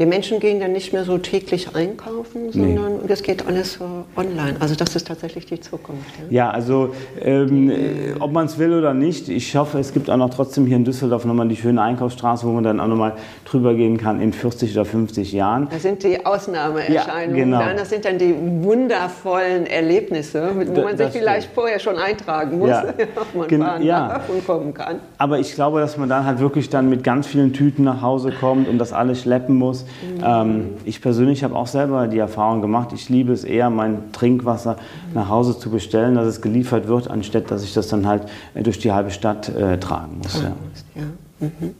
wir 0.00 0.06
Menschen 0.06 0.40
gehen 0.40 0.60
dann 0.60 0.72
nicht 0.72 0.94
mehr 0.94 1.04
so 1.04 1.18
täglich 1.18 1.76
einkaufen, 1.76 2.52
sondern 2.52 3.02
nee. 3.02 3.06
das 3.06 3.22
geht 3.22 3.46
alles 3.46 3.74
so 3.74 4.06
online. 4.16 4.56
Also 4.58 4.74
das 4.74 4.96
ist 4.96 5.06
tatsächlich 5.06 5.44
die 5.44 5.60
Zukunft. 5.60 6.06
Ja, 6.30 6.46
ja 6.46 6.50
also 6.50 6.94
ähm, 7.20 7.68
äh, 7.68 8.14
ob 8.18 8.32
man 8.32 8.46
es 8.46 8.58
will 8.58 8.72
oder 8.72 8.94
nicht, 8.94 9.28
ich 9.28 9.54
hoffe, 9.56 9.78
es 9.78 9.92
gibt 9.92 10.08
auch 10.08 10.16
noch 10.16 10.30
trotzdem 10.30 10.64
hier 10.64 10.76
in 10.76 10.86
Düsseldorf 10.86 11.26
nochmal 11.26 11.48
die 11.48 11.56
schöne 11.56 11.82
Einkaufsstraße, 11.82 12.46
wo 12.46 12.52
man 12.52 12.64
dann 12.64 12.80
auch 12.80 12.86
nochmal 12.86 13.12
drüber 13.44 13.74
gehen 13.74 13.98
kann 13.98 14.22
in 14.22 14.32
40 14.32 14.72
oder 14.72 14.86
50 14.86 15.32
Jahren. 15.32 15.68
Das 15.70 15.82
sind 15.82 16.02
die 16.02 16.24
Ausnahmeerscheinungen. 16.24 17.50
Ja, 17.50 17.60
genau. 17.60 17.78
Das 17.78 17.90
sind 17.90 18.06
dann 18.06 18.16
die 18.16 18.34
wundervollen 18.62 19.66
Erlebnisse, 19.66 20.50
wo 20.54 20.80
man 20.80 20.96
sich 20.96 21.08
vielleicht 21.08 21.42
stimmt. 21.42 21.54
vorher 21.54 21.78
schon 21.78 21.98
eintragen 21.98 22.58
muss, 22.58 22.70
ja. 22.70 22.84
ob 23.16 23.34
man 23.34 23.48
Gen 23.48 23.60
fahren 23.60 23.82
ja. 23.82 24.08
darf 24.08 24.30
und 24.30 24.46
kommen 24.46 24.72
kann. 24.72 25.00
Aber 25.18 25.38
ich 25.38 25.54
glaube, 25.54 25.80
dass 25.80 25.98
man 25.98 26.08
dann 26.08 26.24
halt 26.24 26.38
wirklich 26.38 26.70
dann 26.70 26.88
mit 26.88 27.04
ganz 27.04 27.26
vielen 27.26 27.52
Tüten 27.52 27.84
nach 27.84 28.00
Hause 28.00 28.32
kommt 28.32 28.66
und 28.66 28.78
das 28.78 28.94
alles 28.94 29.20
schleppen 29.20 29.56
muss. 29.56 29.84
Mhm. 30.02 30.22
Ähm, 30.24 30.64
ich 30.84 31.00
persönlich 31.00 31.44
habe 31.44 31.56
auch 31.56 31.66
selber 31.66 32.06
die 32.06 32.18
Erfahrung 32.18 32.60
gemacht, 32.60 32.92
ich 32.92 33.08
liebe 33.08 33.32
es 33.32 33.44
eher, 33.44 33.70
mein 33.70 34.12
Trinkwasser 34.12 34.76
nach 35.14 35.28
Hause 35.28 35.58
zu 35.58 35.70
bestellen, 35.70 36.14
dass 36.14 36.26
es 36.26 36.40
geliefert 36.40 36.88
wird, 36.88 37.10
anstatt 37.10 37.50
dass 37.50 37.64
ich 37.64 37.74
das 37.74 37.88
dann 37.88 38.06
halt 38.06 38.24
äh, 38.54 38.62
durch 38.62 38.78
die 38.78 38.92
halbe 38.92 39.10
Stadt 39.10 39.48
äh, 39.48 39.78
tragen 39.78 40.18
muss. 40.18 40.42
Ja. 40.42 40.52
ja. 40.94 41.02
Mhm. 41.40 41.74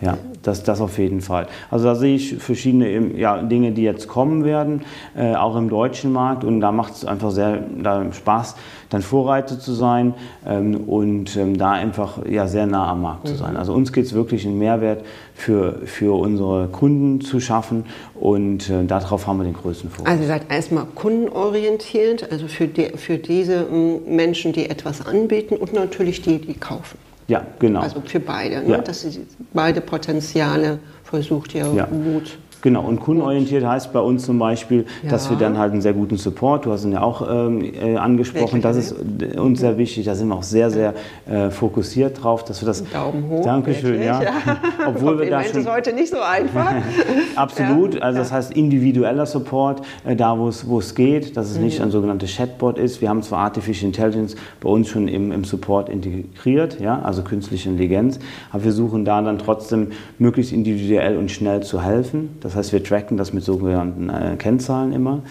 Ja, 0.00 0.18
das, 0.42 0.62
das 0.62 0.80
auf 0.82 0.98
jeden 0.98 1.22
Fall. 1.22 1.46
Also 1.70 1.86
da 1.86 1.94
sehe 1.94 2.16
ich 2.16 2.36
verschiedene 2.36 3.16
ja, 3.16 3.40
Dinge, 3.42 3.72
die 3.72 3.82
jetzt 3.82 4.08
kommen 4.08 4.44
werden, 4.44 4.82
äh, 5.16 5.34
auch 5.34 5.56
im 5.56 5.70
deutschen 5.70 6.12
Markt. 6.12 6.44
Und 6.44 6.60
da 6.60 6.70
macht 6.70 6.94
es 6.94 7.04
einfach 7.06 7.30
sehr 7.30 7.62
da 7.82 8.12
Spaß, 8.12 8.56
dann 8.90 9.00
Vorreiter 9.00 9.58
zu 9.58 9.72
sein 9.72 10.14
ähm, 10.46 10.76
und 10.86 11.36
ähm, 11.36 11.56
da 11.56 11.72
einfach 11.72 12.26
ja, 12.28 12.46
sehr 12.46 12.66
nah 12.66 12.90
am 12.90 13.02
Markt 13.02 13.24
mhm. 13.24 13.28
zu 13.28 13.34
sein. 13.36 13.56
Also 13.56 13.72
uns 13.72 13.92
geht 13.92 14.04
es 14.04 14.12
wirklich 14.12 14.46
einen 14.46 14.58
Mehrwert 14.58 15.02
für, 15.34 15.80
für 15.86 16.18
unsere 16.18 16.68
Kunden 16.68 17.22
zu 17.22 17.40
schaffen 17.40 17.84
und 18.14 18.68
äh, 18.68 18.84
darauf 18.84 19.26
haben 19.26 19.38
wir 19.38 19.44
den 19.44 19.54
größten 19.54 19.90
Fokus. 19.90 20.06
Also 20.06 20.22
ihr 20.22 20.28
seid 20.28 20.50
erstmal 20.50 20.84
kundenorientiert, 20.84 22.30
also 22.30 22.48
für, 22.48 22.66
die, 22.68 22.90
für 22.96 23.16
diese 23.16 23.66
Menschen, 24.06 24.52
die 24.52 24.68
etwas 24.68 25.06
anbieten 25.06 25.56
und 25.56 25.72
natürlich 25.72 26.20
die, 26.20 26.38
die 26.38 26.54
kaufen. 26.54 26.98
Ja, 27.28 27.44
genau. 27.58 27.80
Also 27.80 28.00
für 28.04 28.20
beide, 28.20 28.62
ne? 28.62 28.70
Ja. 28.72 28.78
dass 28.78 29.02
sie 29.02 29.26
beide 29.52 29.80
Potenziale 29.80 30.78
versucht 31.02 31.54
ihr 31.54 31.72
ja. 31.74 31.86
gut 31.86 32.38
Genau, 32.66 32.82
und 32.82 32.98
kundenorientiert 32.98 33.64
heißt 33.64 33.92
bei 33.92 34.00
uns 34.00 34.24
zum 34.26 34.40
Beispiel, 34.40 34.86
Ja. 35.04 35.10
dass 35.10 35.30
wir 35.30 35.36
dann 35.36 35.56
halt 35.56 35.70
einen 35.70 35.82
sehr 35.82 35.92
guten 35.92 36.16
Support, 36.16 36.66
du 36.66 36.72
hast 36.72 36.84
ihn 36.84 36.90
ja 36.90 37.00
auch 37.00 37.22
ähm, 37.30 37.62
äh, 37.62 37.94
angesprochen, 37.96 38.60
Wirklich, 38.60 38.62
das 38.64 38.76
ist 38.76 38.96
äh, 39.20 39.38
uns 39.38 39.60
sehr 39.60 39.78
wichtig, 39.78 40.04
da 40.06 40.16
sind 40.16 40.26
wir 40.26 40.34
auch 40.34 40.42
sehr, 40.42 40.68
sehr 40.70 40.94
äh, 41.30 41.50
fokussiert 41.50 42.20
drauf, 42.24 42.42
dass 42.42 42.60
wir 42.60 42.66
das... 42.66 42.82
Daumen 42.90 43.28
hoch. 43.30 43.44
Dankeschön, 43.44 44.00
wirklich. 44.00 44.06
ja. 44.06 44.20
Obwohl 44.88 45.20
wir 45.20 45.30
da 45.30 45.36
Moment 45.36 45.52
schon... 45.52 45.60
ist 45.60 45.70
heute 45.70 45.92
nicht 45.92 46.08
so 46.10 46.18
einfach. 46.20 46.72
Absolut, 47.36 47.94
Ja, 47.94 48.00
also 48.00 48.18
das 48.18 48.32
heißt 48.32 48.52
individueller 48.54 49.26
Support, 49.26 49.82
äh, 50.04 50.16
da 50.16 50.36
wo 50.36 50.48
es, 50.48 50.68
wo 50.68 50.80
es 50.80 50.96
geht, 50.96 51.36
dass 51.36 51.48
es 51.50 51.58
Mhm. 51.58 51.64
nicht 51.64 51.80
ein 51.80 51.92
sogenanntes 51.92 52.34
Chatbot 52.34 52.78
ist. 52.78 53.00
Wir 53.00 53.10
haben 53.10 53.22
zwar 53.22 53.38
Artificial 53.44 53.86
Intelligence 53.86 54.34
bei 54.60 54.68
uns 54.68 54.88
schon 54.88 55.06
im, 55.06 55.30
im 55.30 55.44
Support 55.44 55.88
integriert, 55.88 56.80
ja, 56.80 57.00
also 57.00 57.22
künstliche 57.22 57.68
Intelligenz, 57.68 58.18
aber 58.50 58.64
wir 58.64 58.72
suchen 58.72 59.04
da 59.04 59.22
dann 59.22 59.38
trotzdem 59.38 59.92
möglichst 60.18 60.52
individuell 60.52 61.16
und 61.16 61.30
schnell 61.30 61.62
zu 61.62 61.80
helfen. 61.80 62.30
Das 62.40 62.55
heißt, 62.56 62.72
wir 62.72 62.82
tracken 62.82 63.16
das 63.16 63.32
mit 63.32 63.44
sogenannten 63.44 64.08
äh, 64.08 64.36
Kennzahlen 64.36 64.92
immer. 64.92 65.16
Mhm. 65.16 65.22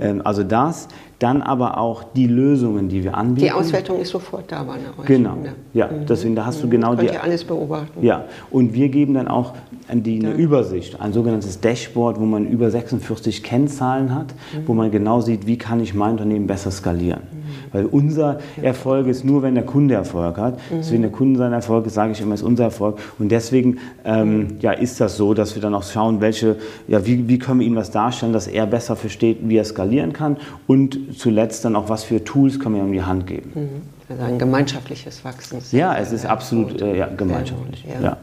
Ähm, 0.00 0.22
also 0.24 0.42
das, 0.42 0.88
dann 1.18 1.40
aber 1.40 1.78
auch 1.78 2.04
die 2.04 2.26
Lösungen, 2.26 2.88
die 2.88 3.02
wir 3.02 3.16
anbieten. 3.16 3.46
Die 3.46 3.52
Auswertung 3.52 4.00
ist 4.00 4.10
sofort 4.10 4.52
da 4.52 4.62
bei 4.62 4.74
euch. 4.74 5.06
Genau, 5.06 5.36
ne? 5.36 5.54
ja, 5.72 5.88
deswegen 5.88 6.36
da 6.36 6.44
hast 6.44 6.62
du 6.62 6.68
genau 6.68 6.94
Könnt 6.94 7.08
die 7.08 7.14
ihr 7.14 7.22
alles 7.22 7.44
beobachten. 7.44 8.04
ja, 8.04 8.24
und 8.50 8.74
wir 8.74 8.90
geben 8.90 9.14
dann 9.14 9.28
auch 9.28 9.54
die, 9.90 10.18
eine 10.18 10.34
Übersicht, 10.34 11.00
ein 11.00 11.12
sogenanntes 11.12 11.60
Dashboard, 11.60 12.20
wo 12.20 12.24
man 12.24 12.46
über 12.46 12.70
46 12.70 13.42
Kennzahlen 13.42 14.14
hat, 14.14 14.34
wo 14.66 14.74
man 14.74 14.90
genau 14.90 15.20
sieht, 15.20 15.46
wie 15.46 15.56
kann 15.56 15.80
ich 15.80 15.94
mein 15.94 16.12
Unternehmen 16.12 16.46
besser 16.46 16.70
skalieren. 16.70 17.22
Weil 17.72 17.86
unser 17.86 18.38
Erfolg 18.60 19.06
ist 19.06 19.24
nur, 19.24 19.42
wenn 19.42 19.54
der 19.54 19.64
Kunde 19.64 19.94
Erfolg 19.94 20.36
hat. 20.36 20.58
Deswegen 20.70 21.02
der 21.02 21.12
Kunde 21.12 21.38
sein 21.38 21.52
Erfolg 21.52 21.86
ist, 21.86 21.94
sage 21.94 22.12
ich 22.12 22.20
immer, 22.20 22.34
ist 22.34 22.42
unser 22.42 22.64
Erfolg. 22.64 22.98
Und 23.18 23.30
deswegen 23.30 23.78
ähm, 24.04 24.56
ja, 24.60 24.72
ist 24.72 25.00
das 25.00 25.16
so, 25.16 25.34
dass 25.34 25.54
wir 25.54 25.62
dann 25.62 25.74
auch 25.74 25.82
schauen, 25.82 26.20
welche, 26.20 26.56
ja, 26.88 27.04
wie, 27.06 27.28
wie 27.28 27.38
können 27.38 27.60
wir 27.60 27.66
ihm 27.66 27.76
was 27.76 27.90
darstellen, 27.90 28.32
dass 28.32 28.46
er 28.46 28.66
besser 28.66 28.96
versteht, 28.96 29.38
wie 29.42 29.56
er 29.56 29.64
skalieren 29.64 30.12
kann. 30.12 30.36
Und 30.66 31.18
zuletzt 31.18 31.64
dann 31.64 31.76
auch, 31.76 31.88
was 31.88 32.04
für 32.04 32.22
Tools 32.24 32.58
können 32.58 32.76
wir 32.76 32.82
ihm 32.82 32.88
in 32.88 32.92
die 32.92 33.02
Hand 33.02 33.26
geben. 33.26 33.52
Also 34.08 34.22
ein 34.22 34.38
gemeinschaftliches 34.38 35.24
Wachsen. 35.24 35.58
Ja, 35.72 35.96
es 35.96 36.12
ist 36.12 36.26
absolut 36.26 36.80
äh, 36.80 36.96
ja, 36.96 37.08
gemeinschaftlich. 37.08 37.82
gut, 37.84 38.02
ja. 38.02 38.18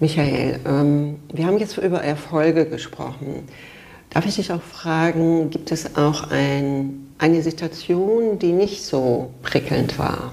Michael, 0.00 0.58
ähm, 0.66 1.16
wir 1.32 1.46
haben 1.46 1.58
jetzt 1.58 1.78
über 1.78 2.02
Erfolge 2.02 2.66
gesprochen. 2.66 3.44
Darf 4.12 4.26
ich 4.26 4.36
dich 4.36 4.52
auch 4.52 4.60
fragen, 4.62 5.50
gibt 5.50 5.72
es 5.72 5.96
auch 5.96 6.30
ein, 6.30 7.06
eine 7.18 7.42
Situation, 7.42 8.38
die 8.38 8.52
nicht 8.52 8.82
so 8.84 9.30
prickelnd 9.42 9.98
war? 9.98 10.32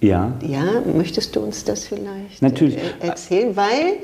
ja. 0.00 0.32
Ja, 0.42 0.64
möchtest 0.96 1.36
du 1.36 1.40
uns 1.40 1.62
das 1.64 1.86
vielleicht 1.86 2.40
Natürlich. 2.42 2.76
äh, 2.78 3.06
erzählen? 3.06 3.54
Weil, 3.54 3.98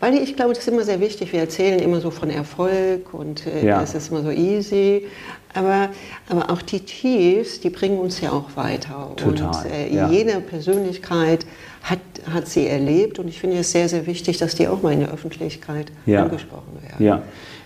weil 0.00 0.14
ich 0.14 0.34
glaube, 0.36 0.54
das 0.54 0.60
ist 0.66 0.68
immer 0.68 0.84
sehr 0.84 1.00
wichtig. 1.00 1.32
Wir 1.34 1.40
erzählen 1.40 1.78
immer 1.80 2.00
so 2.00 2.10
von 2.10 2.30
Erfolg 2.30 3.12
und 3.12 3.46
äh, 3.46 3.64
Ja. 3.64 3.82
es 3.82 3.94
ist 3.94 4.10
immer 4.10 4.22
so 4.22 4.30
easy. 4.30 5.06
Aber, 5.52 5.90
aber 6.28 6.50
auch 6.50 6.62
die 6.62 6.80
Tiefs, 6.80 7.60
die 7.60 7.70
bringen 7.70 7.98
uns 7.98 8.20
ja 8.22 8.32
auch 8.32 8.56
weiter. 8.56 9.12
Total, 9.16 9.48
Und 9.66 9.70
äh, 9.70 9.94
ja. 9.94 10.10
jede 10.10 10.40
Persönlichkeit 10.40 11.46
hat, 11.82 12.00
hat 12.32 12.48
sie 12.48 12.66
erlebt. 12.66 13.18
Und 13.20 13.28
ich 13.28 13.38
finde 13.38 13.58
es 13.58 13.70
sehr, 13.70 13.88
sehr 13.88 14.06
wichtig, 14.06 14.38
dass 14.38 14.54
die 14.56 14.66
auch 14.66 14.82
mal 14.82 14.92
in 14.94 15.00
der 15.00 15.12
Öffentlichkeit 15.12 15.92
Ja. 16.06 16.24
angesprochen 16.24 16.72
werden. 16.82 17.04
Ja, 17.04 17.22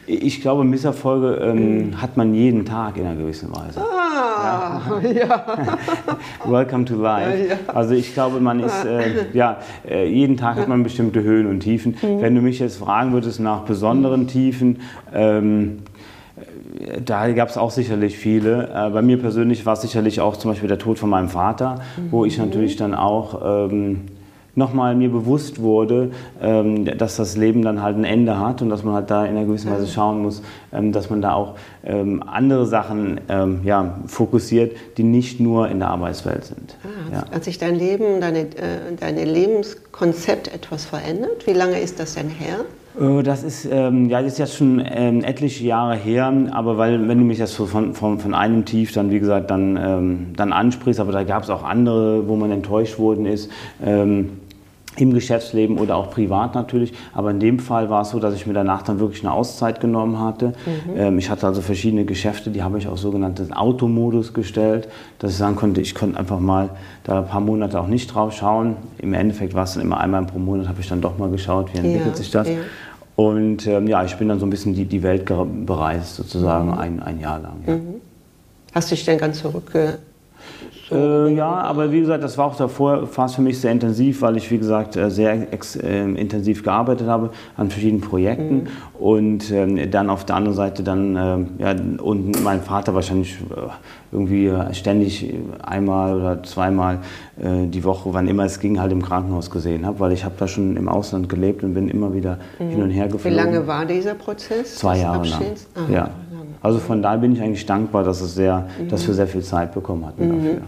ich 0.08 0.40
glaube, 0.40 0.64
Misserfolge 0.64 1.34
ähm, 1.36 2.00
hat 2.00 2.16
man 2.16 2.34
jeden 2.34 2.64
Tag 2.64 2.96
in 2.96 3.06
einer 3.06 3.16
gewissen 3.20 3.50
Weise. 3.54 3.80
Ah, 3.80 4.80
ja. 5.02 5.44
Welcome 6.46 6.86
to 6.86 6.96
life. 6.96 7.58
Also 7.68 7.94
ich 7.94 8.14
glaube, 8.14 8.40
man 8.40 8.60
ist, 8.60 8.84
äh, 8.84 9.26
ja, 9.34 9.58
äh, 9.88 10.08
jeden 10.08 10.38
Tag 10.38 10.56
hat 10.56 10.68
man 10.68 10.82
bestimmte 10.82 11.22
Höhen 11.22 11.46
und 11.46 11.60
Tiefen. 11.60 11.96
Wenn 12.00 12.34
du 12.34 12.40
mich 12.40 12.58
jetzt 12.58 12.78
fragen 12.78 13.12
würdest 13.12 13.38
nach 13.40 13.60
besonderen 13.62 14.26
Tiefen, 14.26 14.80
ähm, 15.14 15.80
äh, 16.80 17.00
da 17.04 17.30
gab 17.32 17.50
es 17.50 17.58
auch 17.58 17.70
sicherlich 17.70 18.16
viele. 18.16 18.70
Äh, 18.74 18.90
bei 18.90 19.02
mir 19.02 19.18
persönlich 19.18 19.66
war 19.66 19.74
es 19.74 19.82
sicherlich 19.82 20.20
auch 20.20 20.36
zum 20.36 20.52
Beispiel 20.52 20.68
der 20.68 20.78
Tod 20.78 20.98
von 20.98 21.10
meinem 21.10 21.28
Vater, 21.28 21.82
wo 22.10 22.24
ich 22.24 22.38
natürlich 22.38 22.76
dann 22.76 22.94
auch 22.94 23.68
ähm, 23.70 24.06
nochmal 24.58 24.94
mir 24.94 25.08
bewusst 25.08 25.62
wurde, 25.62 26.10
ähm, 26.42 26.84
dass 26.98 27.16
das 27.16 27.36
Leben 27.36 27.62
dann 27.62 27.82
halt 27.82 27.96
ein 27.96 28.04
Ende 28.04 28.38
hat 28.38 28.60
und 28.60 28.68
dass 28.68 28.84
man 28.84 28.94
halt 28.94 29.10
da 29.10 29.24
in 29.24 29.36
einer 29.36 29.46
gewissen 29.46 29.70
Weise 29.70 29.86
schauen 29.86 30.20
muss, 30.20 30.42
ähm, 30.72 30.92
dass 30.92 31.08
man 31.08 31.22
da 31.22 31.32
auch 31.32 31.54
ähm, 31.84 32.22
andere 32.26 32.66
Sachen 32.66 33.20
ja, 33.64 33.98
fokussiert, 34.06 34.76
die 34.98 35.02
nicht 35.04 35.40
nur 35.40 35.68
in 35.68 35.78
der 35.78 35.88
Arbeitswelt 35.88 36.44
sind. 36.44 36.76
Ah, 36.84 37.14
Ja. 37.14 37.24
hat, 37.32 37.44
sich 37.44 37.56
dein 37.58 37.76
Leben, 37.76 38.20
deine, 38.20 38.40
äh, 38.40 38.94
deine 38.98 39.24
Lebenskonzept 39.24 40.52
etwas 40.54 40.84
verändert? 40.84 41.46
Wie 41.46 41.52
lange 41.52 41.78
ist 41.80 41.98
das 42.00 42.14
denn 42.14 42.28
her? 42.28 42.60
Äh, 43.00 43.22
Das 43.22 43.42
ist, 43.42 43.66
ähm, 43.70 44.08
ja, 44.10 44.22
das 44.22 44.32
ist 44.32 44.38
jetzt 44.38 44.56
schon 44.56 44.82
ähm, 44.84 45.22
etliche 45.24 45.64
Jahre 45.64 45.94
her, 45.96 46.32
aber 46.52 46.78
weil, 46.78 47.08
wenn 47.08 47.18
du 47.18 47.24
mich 47.24 47.38
jetzt 47.38 47.54
von, 47.54 47.94
von, 47.94 48.18
von 48.18 48.34
einem 48.34 48.64
Tief 48.64 48.92
dann, 48.92 49.10
wie 49.10 49.20
gesagt, 49.20 49.50
dann, 49.50 49.76
ähm, 49.76 50.26
dann 50.36 50.52
ansprichst, 50.52 51.00
aber 51.00 51.12
da 51.12 51.22
gab 51.24 51.42
es 51.44 51.50
auch 51.50 51.62
andere, 51.64 52.28
wo 52.28 52.36
man 52.36 52.50
enttäuscht 52.50 52.98
worden 52.98 53.26
ist, 53.26 53.50
ähm, 53.84 54.40
im 55.00 55.12
Geschäftsleben 55.12 55.78
oder 55.78 55.96
auch 55.96 56.10
privat 56.10 56.54
natürlich. 56.54 56.92
Aber 57.14 57.30
in 57.30 57.40
dem 57.40 57.58
Fall 57.58 57.90
war 57.90 58.02
es 58.02 58.10
so, 58.10 58.18
dass 58.18 58.34
ich 58.34 58.46
mir 58.46 58.52
danach 58.52 58.82
dann 58.82 59.00
wirklich 59.00 59.22
eine 59.22 59.32
Auszeit 59.32 59.80
genommen 59.80 60.18
hatte. 60.20 60.52
Ähm, 60.96 61.18
ich 61.18 61.30
hatte 61.30 61.46
also 61.46 61.60
verschiedene 61.60 62.04
Geschäfte, 62.04 62.50
die 62.50 62.62
habe 62.62 62.78
ich 62.78 62.88
auf 62.88 62.98
sogenannten 62.98 63.52
Automodus 63.52 64.34
gestellt, 64.34 64.88
dass 65.18 65.32
ich 65.32 65.36
sagen 65.36 65.56
konnte, 65.56 65.80
ich 65.80 65.94
konnte 65.94 66.18
einfach 66.18 66.40
mal 66.40 66.70
da 67.04 67.18
ein 67.18 67.26
paar 67.26 67.40
Monate 67.40 67.80
auch 67.80 67.86
nicht 67.86 68.14
drauf 68.14 68.32
schauen. 68.32 68.76
Im 68.98 69.14
Endeffekt 69.14 69.54
war 69.54 69.64
es 69.64 69.74
dann 69.74 69.82
immer 69.82 70.00
einmal 70.00 70.24
pro 70.24 70.38
Monat, 70.38 70.68
habe 70.68 70.80
ich 70.80 70.88
dann 70.88 71.00
doch 71.00 71.18
mal 71.18 71.30
geschaut, 71.30 71.72
wie 71.72 71.78
entwickelt 71.78 72.10
Ja, 72.10 72.14
sich 72.16 72.30
das. 72.30 72.48
ja. 72.48 72.54
Und 73.16 73.66
ähm, 73.66 73.88
ja, 73.88 74.04
ich 74.04 74.14
bin 74.16 74.28
dann 74.28 74.38
so 74.38 74.46
ein 74.46 74.50
bisschen 74.50 74.74
die, 74.74 74.84
die 74.84 75.02
Welt 75.02 75.24
bereist, 75.66 76.14
sozusagen 76.16 76.72
ein, 76.72 77.02
ein 77.02 77.18
Jahr 77.18 77.40
lang. 77.40 77.56
Ja. 77.66 77.76
Hast 78.74 78.90
du 78.90 78.94
dich 78.94 79.04
denn 79.04 79.18
ganz 79.18 79.40
zurückge... 79.40 79.98
Äh, 80.90 81.34
ja, 81.34 81.48
aber 81.48 81.92
wie 81.92 82.00
gesagt, 82.00 82.24
das 82.24 82.38
war 82.38 82.46
auch 82.46 82.56
davor 82.56 83.06
fast 83.06 83.36
für 83.36 83.42
mich 83.42 83.60
sehr 83.60 83.72
intensiv, 83.72 84.22
weil 84.22 84.36
ich, 84.36 84.50
wie 84.50 84.58
gesagt, 84.58 84.96
äh, 84.96 85.10
sehr 85.10 85.52
ex, 85.52 85.76
äh, 85.76 86.04
intensiv 86.04 86.62
gearbeitet 86.62 87.08
habe 87.08 87.30
an 87.56 87.70
verschiedenen 87.70 88.00
Projekten 88.00 88.68
und 88.98 89.50
ähm, 89.50 89.90
dann 89.90 90.08
auf 90.10 90.24
der 90.24 90.36
anderen 90.36 90.56
Seite 90.56 90.82
dann, 90.82 91.16
ähm, 91.16 91.48
ja, 91.58 91.74
und 92.02 92.42
mein 92.42 92.62
Vater 92.62 92.94
wahrscheinlich 92.94 93.36
äh, 93.50 93.68
irgendwie 94.12 94.46
äh, 94.46 94.72
ständig 94.72 95.34
einmal 95.62 96.16
oder 96.16 96.42
zweimal 96.42 97.00
äh, 97.38 97.66
die 97.66 97.84
Woche, 97.84 98.14
wann 98.14 98.26
immer 98.26 98.44
es 98.44 98.58
ging, 98.58 98.80
halt 98.80 98.92
im 98.92 99.02
Krankenhaus 99.02 99.50
gesehen 99.50 99.84
habe, 99.84 100.00
weil 100.00 100.12
ich 100.12 100.24
habe 100.24 100.34
da 100.38 100.48
schon 100.48 100.76
im 100.76 100.88
Ausland 100.88 101.28
gelebt 101.28 101.62
und 101.62 101.74
bin 101.74 101.88
immer 101.88 102.14
wieder 102.14 102.38
hin 102.58 102.82
und 102.82 102.90
her 102.90 103.06
Wie 103.06 103.12
geflogen. 103.12 103.36
lange 103.36 103.66
war 103.66 103.84
dieser 103.84 104.14
Prozess? 104.14 104.76
Zwei 104.76 104.98
Jahre 104.98 105.26
lang. 105.26 105.42
Ah, 105.74 105.92
ja. 105.92 106.10
Also 106.62 106.78
von 106.78 107.02
daher 107.02 107.18
bin 107.18 107.32
ich 107.32 107.40
eigentlich 107.42 107.66
dankbar, 107.66 108.04
dass, 108.04 108.20
es 108.20 108.34
sehr, 108.34 108.66
dass 108.88 109.02
Mhm. 109.02 109.06
wir 109.08 109.14
sehr 109.14 109.26
viel 109.28 109.42
Zeit 109.42 109.72
bekommen 109.74 110.04
hatten 110.06 110.28
dafür. 110.28 110.60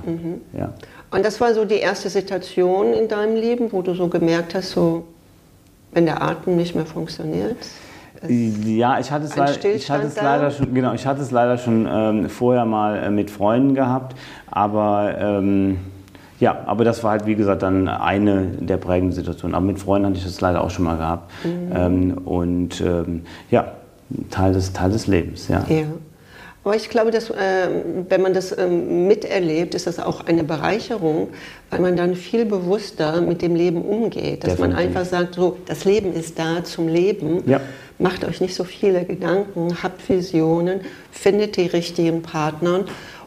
Ja. 0.59 0.73
Und 1.11 1.25
das 1.25 1.41
war 1.41 1.53
so 1.55 1.65
die 1.65 1.77
erste 1.79 2.09
Situation 2.09 2.93
in 2.93 3.09
deinem 3.09 3.35
Leben, 3.37 3.73
wo 3.73 3.83
du 3.83 3.95
so 3.95 4.07
gemerkt 4.09 4.55
hast, 4.55 4.71
so, 4.71 5.05
wenn 5.93 6.07
der 6.07 6.23
Atem 6.23 6.57
nicht 6.57 6.75
mehr 6.77 6.87
funktioniert? 6.87 7.57
Ja, 8.29 8.99
ich 9.01 9.11
hatte 9.11 9.25
es, 9.25 9.35
leider, 9.35 9.65
ich 9.75 9.91
hatte 9.91 10.07
es 10.07 10.17
leider 10.17 10.51
schon, 10.51 10.75
genau, 10.75 10.93
ich 10.93 11.07
hatte 11.07 11.23
es 11.23 11.31
leider 11.31 11.57
schon 11.57 11.89
ähm, 11.91 12.29
vorher 12.29 12.67
mal 12.67 12.97
äh, 12.99 13.11
mit 13.11 13.31
Freunden 13.31 13.75
gehabt, 13.75 14.15
aber 14.51 15.15
ähm, 15.19 15.79
ja, 16.39 16.59
aber 16.67 16.85
das 16.85 17.03
war 17.03 17.13
halt 17.13 17.27
wie 17.27 17.35
gesagt 17.35 17.63
dann 17.63 17.89
eine 17.89 18.45
der 18.61 18.77
prägenden 18.77 19.15
Situationen. 19.15 19.55
Aber 19.55 19.65
mit 19.65 19.79
Freunden 19.79 20.07
hatte 20.09 20.19
ich 20.19 20.25
das 20.25 20.41
leider 20.41 20.63
auch 20.63 20.71
schon 20.71 20.85
mal 20.85 20.97
gehabt 20.99 21.31
Mhm. 21.45 21.73
ähm, 21.75 22.19
und 22.27 22.81
ähm, 22.83 23.23
ja, 23.51 23.73
Teil 24.31 24.53
des, 24.53 24.73
Teil 24.73 24.91
des 24.91 25.07
Lebens, 25.07 25.49
ja. 25.49 25.65
Ja. 25.69 25.85
Aber 26.63 26.77
ich 26.77 26.91
glaube, 26.91 27.11
dass, 27.11 27.31
ähm, 27.31 28.07
wenn 28.09 28.21
man 28.21 28.35
das 28.35 28.57
ähm, 28.57 29.07
miterlebt, 29.07 29.75
ist 29.75 29.87
das 29.87 29.99
auch 29.99 30.27
eine 30.27 30.45
Bereicherung, 30.45 31.29
weil 31.71 31.81
man 31.81 31.97
dann 31.97 32.15
viel 32.15 32.45
bewusster 32.45 33.23
mit 33.23 33.41
dem 33.41 33.55
Leben 33.55 33.81
umgeht. 33.81 34.45
Dass 34.45 34.59
man 34.59 34.71
Definitiv. 34.71 34.97
einfach 34.97 35.11
sagt, 35.11 35.37
so, 35.37 35.57
das 35.65 35.87
Leben 35.87 36.13
ist 36.13 36.39
da 36.39 36.63
zum 36.63 36.87
Leben. 36.87 37.43
Ja. 37.47 37.61
Macht 37.99 38.25
euch 38.25 38.43
nicht 38.43 38.55
so 38.55 38.65
viele 38.65 39.05
Gedanken, 39.05 39.83
habt 39.83 40.07
Visionen, 40.07 40.81
findet 41.11 41.57
die 41.57 41.67
richtigen 41.67 42.21
Partner. 42.21 42.85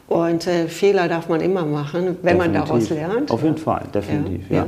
Und 0.08 0.46
äh, 0.46 0.68
Fehler 0.68 1.08
darf 1.08 1.28
man 1.28 1.42
immer 1.42 1.66
machen, 1.66 2.18
wenn 2.22 2.38
man 2.38 2.54
daraus 2.54 2.88
Definitiv. 2.88 3.14
lernt. 3.14 3.32
Auf 3.32 3.42
jeden 3.42 3.58
Fall, 3.58 3.84
definitiv, 3.94 4.50
ja. 4.50 4.68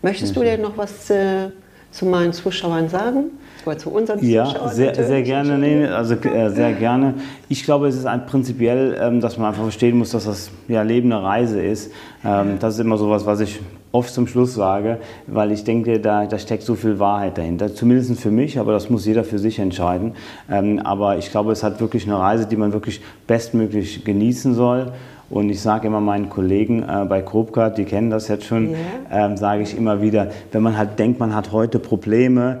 Möchtest 0.00 0.34
du 0.34 0.40
denn 0.40 0.62
noch 0.62 0.78
was 0.78 1.10
äh, 1.10 1.50
zu 1.90 2.06
meinen 2.06 2.32
Zuschauern 2.32 2.88
sagen? 2.88 3.32
Oder 3.66 3.78
zu 3.78 3.90
unseren 3.90 4.24
Ja, 4.24 4.44
Zuschauern? 4.44 4.74
sehr, 4.74 4.94
sehr 4.94 5.22
gerne. 5.22 5.58
Nee, 5.58 5.86
also 5.86 6.14
äh, 6.14 6.50
sehr 6.50 6.72
gerne. 6.72 7.14
Ich 7.48 7.64
glaube, 7.64 7.88
es 7.88 7.96
ist 7.96 8.06
ein 8.06 8.26
prinzipiell, 8.26 8.96
ähm, 9.00 9.20
dass 9.20 9.38
man 9.38 9.48
einfach 9.48 9.62
verstehen 9.62 9.98
muss, 9.98 10.10
dass 10.10 10.24
das 10.24 10.50
ja, 10.68 10.82
Leben 10.82 11.12
eine 11.12 11.22
Reise 11.22 11.60
ist. 11.60 11.92
Ähm, 12.24 12.58
das 12.60 12.74
ist 12.74 12.80
immer 12.80 12.96
so 12.96 13.10
was, 13.10 13.26
was 13.26 13.40
ich 13.40 13.60
oft 13.92 14.12
zum 14.12 14.26
Schluss 14.26 14.54
sage, 14.54 14.98
weil 15.26 15.50
ich 15.50 15.64
denke, 15.64 15.98
da, 15.98 16.26
da 16.26 16.38
steckt 16.38 16.62
so 16.62 16.74
viel 16.74 16.98
Wahrheit 16.98 17.38
dahinter. 17.38 17.74
Zumindest 17.74 18.20
für 18.20 18.30
mich, 18.30 18.58
aber 18.58 18.72
das 18.72 18.90
muss 18.90 19.06
jeder 19.06 19.24
für 19.24 19.38
sich 19.38 19.58
entscheiden. 19.58 20.12
Ähm, 20.50 20.78
aber 20.84 21.18
ich 21.18 21.30
glaube, 21.30 21.52
es 21.52 21.62
hat 21.62 21.80
wirklich 21.80 22.06
eine 22.06 22.18
Reise, 22.18 22.46
die 22.46 22.56
man 22.56 22.72
wirklich 22.72 23.00
bestmöglich 23.26 24.04
genießen 24.04 24.54
soll. 24.54 24.92
Und 25.30 25.50
ich 25.50 25.60
sage 25.60 25.86
immer 25.86 26.00
meinen 26.00 26.30
Kollegen 26.30 26.82
äh, 26.82 27.04
bei 27.06 27.20
Grobcard, 27.20 27.76
die 27.76 27.84
kennen 27.84 28.08
das 28.08 28.28
jetzt 28.28 28.46
schon, 28.46 28.74
ähm, 29.12 29.36
sage 29.36 29.62
ich 29.62 29.76
immer 29.76 30.00
wieder, 30.00 30.28
wenn 30.52 30.62
man 30.62 30.78
halt 30.78 30.98
denkt, 30.98 31.20
man 31.20 31.34
hat 31.34 31.52
heute 31.52 31.78
Probleme, 31.78 32.60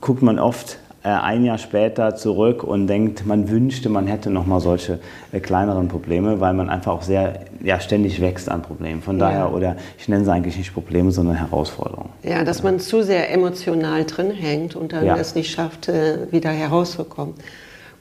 guckt 0.00 0.22
man 0.22 0.38
oft 0.38 0.78
äh, 1.02 1.08
ein 1.08 1.44
Jahr 1.44 1.56
später 1.56 2.14
zurück 2.14 2.62
und 2.62 2.86
denkt, 2.86 3.24
man 3.24 3.48
wünschte, 3.48 3.88
man 3.88 4.06
hätte 4.06 4.28
noch 4.28 4.46
mal 4.46 4.60
solche 4.60 4.98
äh, 5.32 5.40
kleineren 5.40 5.88
Probleme, 5.88 6.40
weil 6.40 6.52
man 6.52 6.68
einfach 6.68 6.92
auch 6.92 7.02
sehr 7.02 7.40
ja, 7.62 7.80
ständig 7.80 8.20
wächst 8.20 8.50
an 8.50 8.60
Problemen. 8.60 9.00
Von 9.00 9.18
daher, 9.18 9.38
ja. 9.38 9.48
oder 9.48 9.76
ich 9.98 10.08
nenne 10.08 10.24
sie 10.24 10.32
eigentlich 10.32 10.58
nicht 10.58 10.74
Probleme, 10.74 11.10
sondern 11.10 11.36
Herausforderungen. 11.36 12.10
Ja, 12.22 12.44
dass 12.44 12.62
man 12.62 12.80
zu 12.80 13.02
sehr 13.02 13.32
emotional 13.32 14.04
drin 14.04 14.30
hängt 14.30 14.76
und 14.76 14.92
dann 14.92 15.06
ja. 15.06 15.16
es 15.16 15.34
nicht 15.34 15.50
schafft, 15.50 15.88
äh, 15.88 16.30
wieder 16.30 16.50
herauszukommen. 16.50 17.34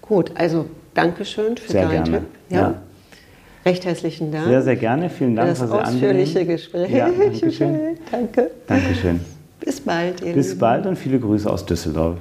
Gut, 0.01 0.31
also 0.35 0.65
Dankeschön 0.93 1.55
für 1.55 1.71
sehr 1.71 1.87
deinen 1.87 2.03
Tipp. 2.03 2.21
Ja. 2.49 2.59
ja. 2.59 2.73
Recht 3.65 3.85
herzlichen 3.85 4.31
Dank. 4.31 4.47
Sehr, 4.47 4.61
sehr 4.61 4.75
gerne. 4.75 5.09
Vielen 5.09 5.35
Dank 5.35 5.55
für 5.55 5.67
das 5.67 5.71
ausführliche 5.71 6.45
Gespräch. 6.45 6.91
Ja, 6.91 7.09
Dankeschön. 7.17 7.97
Danke. 8.11 8.51
Dankeschön. 8.67 9.21
Bis 9.69 9.81
bald. 9.81 10.21
Bis 10.21 10.57
bald 10.57 10.87
und 10.87 10.95
viele 10.95 11.19
Grüße 11.19 11.47
aus 11.47 11.63
Düsseldorf. 11.63 12.17